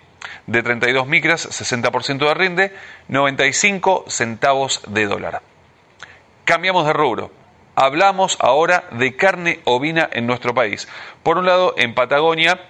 de 0.46 0.62
32 0.62 1.06
micras, 1.06 1.46
60% 1.46 2.26
de 2.26 2.34
rinde, 2.34 2.72
95 3.08 4.06
centavos 4.08 4.80
de 4.88 5.04
dólar. 5.04 5.42
Cambiamos 6.46 6.86
de 6.86 6.94
rubro 6.94 7.43
hablamos 7.74 8.36
ahora 8.40 8.84
de 8.92 9.16
carne 9.16 9.60
ovina 9.64 10.08
en 10.12 10.26
nuestro 10.26 10.54
país. 10.54 10.88
Por 11.22 11.38
un 11.38 11.46
lado, 11.46 11.74
en 11.76 11.94
Patagonia, 11.94 12.60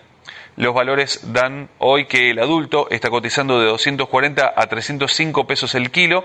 los 0.56 0.72
valores 0.72 1.32
dan 1.32 1.68
hoy 1.78 2.06
que 2.06 2.30
el 2.30 2.38
adulto 2.38 2.86
está 2.90 3.10
cotizando 3.10 3.58
de 3.58 3.66
240 3.66 4.54
a 4.56 4.66
305 4.66 5.46
pesos 5.46 5.74
el 5.74 5.90
kilo, 5.90 6.24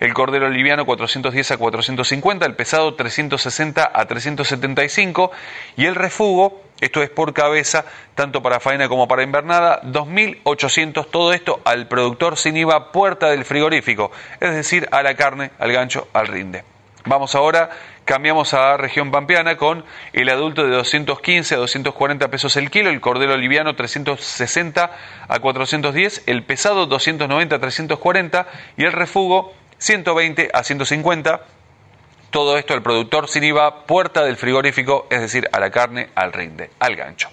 el 0.00 0.12
cordero 0.12 0.48
liviano 0.48 0.84
410 0.84 1.52
a 1.52 1.56
450, 1.56 2.46
el 2.46 2.56
pesado 2.56 2.94
360 2.94 3.90
a 3.94 4.04
375 4.06 5.30
y 5.76 5.86
el 5.86 5.94
refugo, 5.94 6.62
esto 6.80 7.02
es 7.02 7.10
por 7.10 7.32
cabeza, 7.32 7.84
tanto 8.16 8.42
para 8.42 8.58
faena 8.58 8.88
como 8.88 9.06
para 9.06 9.22
invernada, 9.22 9.80
2.800, 9.82 11.06
todo 11.08 11.32
esto 11.32 11.60
al 11.64 11.86
productor 11.86 12.36
sin 12.38 12.56
IVA 12.56 12.90
puerta 12.90 13.28
del 13.30 13.44
frigorífico, 13.44 14.10
es 14.40 14.52
decir, 14.52 14.88
a 14.90 15.02
la 15.04 15.14
carne, 15.14 15.52
al 15.60 15.72
gancho, 15.72 16.08
al 16.12 16.26
rinde. 16.26 16.69
Vamos 17.06 17.34
ahora, 17.34 17.70
cambiamos 18.04 18.52
a 18.52 18.76
región 18.76 19.10
pampeana 19.10 19.56
con 19.56 19.84
el 20.12 20.28
adulto 20.28 20.64
de 20.64 20.70
215 20.70 21.54
a 21.54 21.58
240 21.58 22.28
pesos 22.28 22.56
el 22.56 22.70
kilo, 22.70 22.90
el 22.90 23.00
cordero 23.00 23.36
liviano 23.38 23.74
360 23.74 24.90
a 25.26 25.38
410, 25.38 26.24
el 26.26 26.42
pesado 26.44 26.86
290 26.86 27.56
a 27.56 27.58
340 27.58 28.46
y 28.76 28.84
el 28.84 28.92
refugo 28.92 29.54
120 29.78 30.50
a 30.52 30.62
150. 30.62 31.40
Todo 32.30 32.58
esto 32.58 32.74
al 32.74 32.82
productor 32.82 33.28
sin 33.28 33.44
IVA, 33.44 33.86
puerta 33.86 34.22
del 34.22 34.36
frigorífico, 34.36 35.06
es 35.10 35.22
decir, 35.22 35.48
a 35.52 35.58
la 35.58 35.70
carne, 35.70 36.10
al 36.14 36.32
rinde, 36.32 36.70
al 36.78 36.96
gancho. 36.96 37.30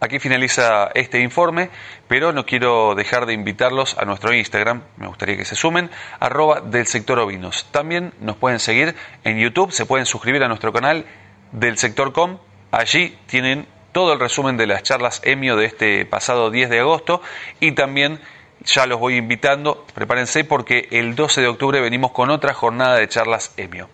Aquí 0.00 0.20
finaliza 0.20 0.90
este 0.94 1.20
informe, 1.20 1.70
pero 2.06 2.32
no 2.32 2.46
quiero 2.46 2.94
dejar 2.94 3.26
de 3.26 3.32
invitarlos 3.32 3.98
a 3.98 4.04
nuestro 4.04 4.32
Instagram, 4.32 4.82
me 4.96 5.08
gustaría 5.08 5.36
que 5.36 5.44
se 5.44 5.56
sumen, 5.56 5.90
arroba 6.20 6.60
del 6.60 6.86
sector 6.86 7.18
ovinos. 7.18 7.66
También 7.72 8.12
nos 8.20 8.36
pueden 8.36 8.60
seguir 8.60 8.94
en 9.24 9.38
YouTube, 9.38 9.72
se 9.72 9.86
pueden 9.86 10.06
suscribir 10.06 10.44
a 10.44 10.48
nuestro 10.48 10.72
canal 10.72 11.04
del 11.50 11.78
sector 11.78 12.12
com, 12.12 12.38
allí 12.70 13.18
tienen 13.26 13.66
todo 13.90 14.12
el 14.12 14.20
resumen 14.20 14.56
de 14.56 14.68
las 14.68 14.84
charlas 14.84 15.20
EMIO 15.24 15.56
de 15.56 15.66
este 15.66 16.06
pasado 16.06 16.52
10 16.52 16.70
de 16.70 16.78
agosto 16.78 17.20
y 17.58 17.72
también 17.72 18.20
ya 18.60 18.86
los 18.86 19.00
voy 19.00 19.16
invitando, 19.16 19.84
prepárense 19.94 20.44
porque 20.44 20.86
el 20.92 21.16
12 21.16 21.40
de 21.40 21.48
octubre 21.48 21.80
venimos 21.80 22.12
con 22.12 22.30
otra 22.30 22.54
jornada 22.54 22.96
de 22.96 23.08
charlas 23.08 23.52
EMIO. 23.56 23.88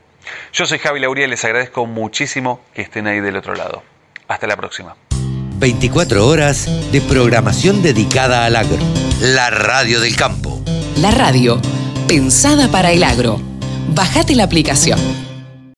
Yo 0.53 0.67
soy 0.67 0.79
Javi 0.79 1.01
Lauría 1.01 1.25
y 1.25 1.31
les 1.31 1.45
agradezco 1.47 1.87
muchísimo 1.87 2.61
que 2.75 2.83
estén 2.83 3.07
ahí 3.07 3.21
del 3.21 3.37
otro 3.37 3.55
lado. 3.55 3.83
Hasta 4.29 4.47
la 4.47 4.57
próxima. 4.57 4.97
24 5.65 6.27
horas 6.29 6.69
de 6.93 7.01
programación 7.01 7.81
dedicada 7.81 8.45
al 8.45 8.55
agro. 8.55 8.77
La 9.23 9.49
radio 9.49 9.99
del 9.99 10.15
campo. 10.15 10.61
La 11.01 11.11
radio, 11.11 11.59
pensada 12.07 12.69
para 12.71 12.93
el 12.93 13.03
agro. 13.03 13.41
Bajate 13.95 14.35
la 14.35 14.45
aplicación. 14.45 15.24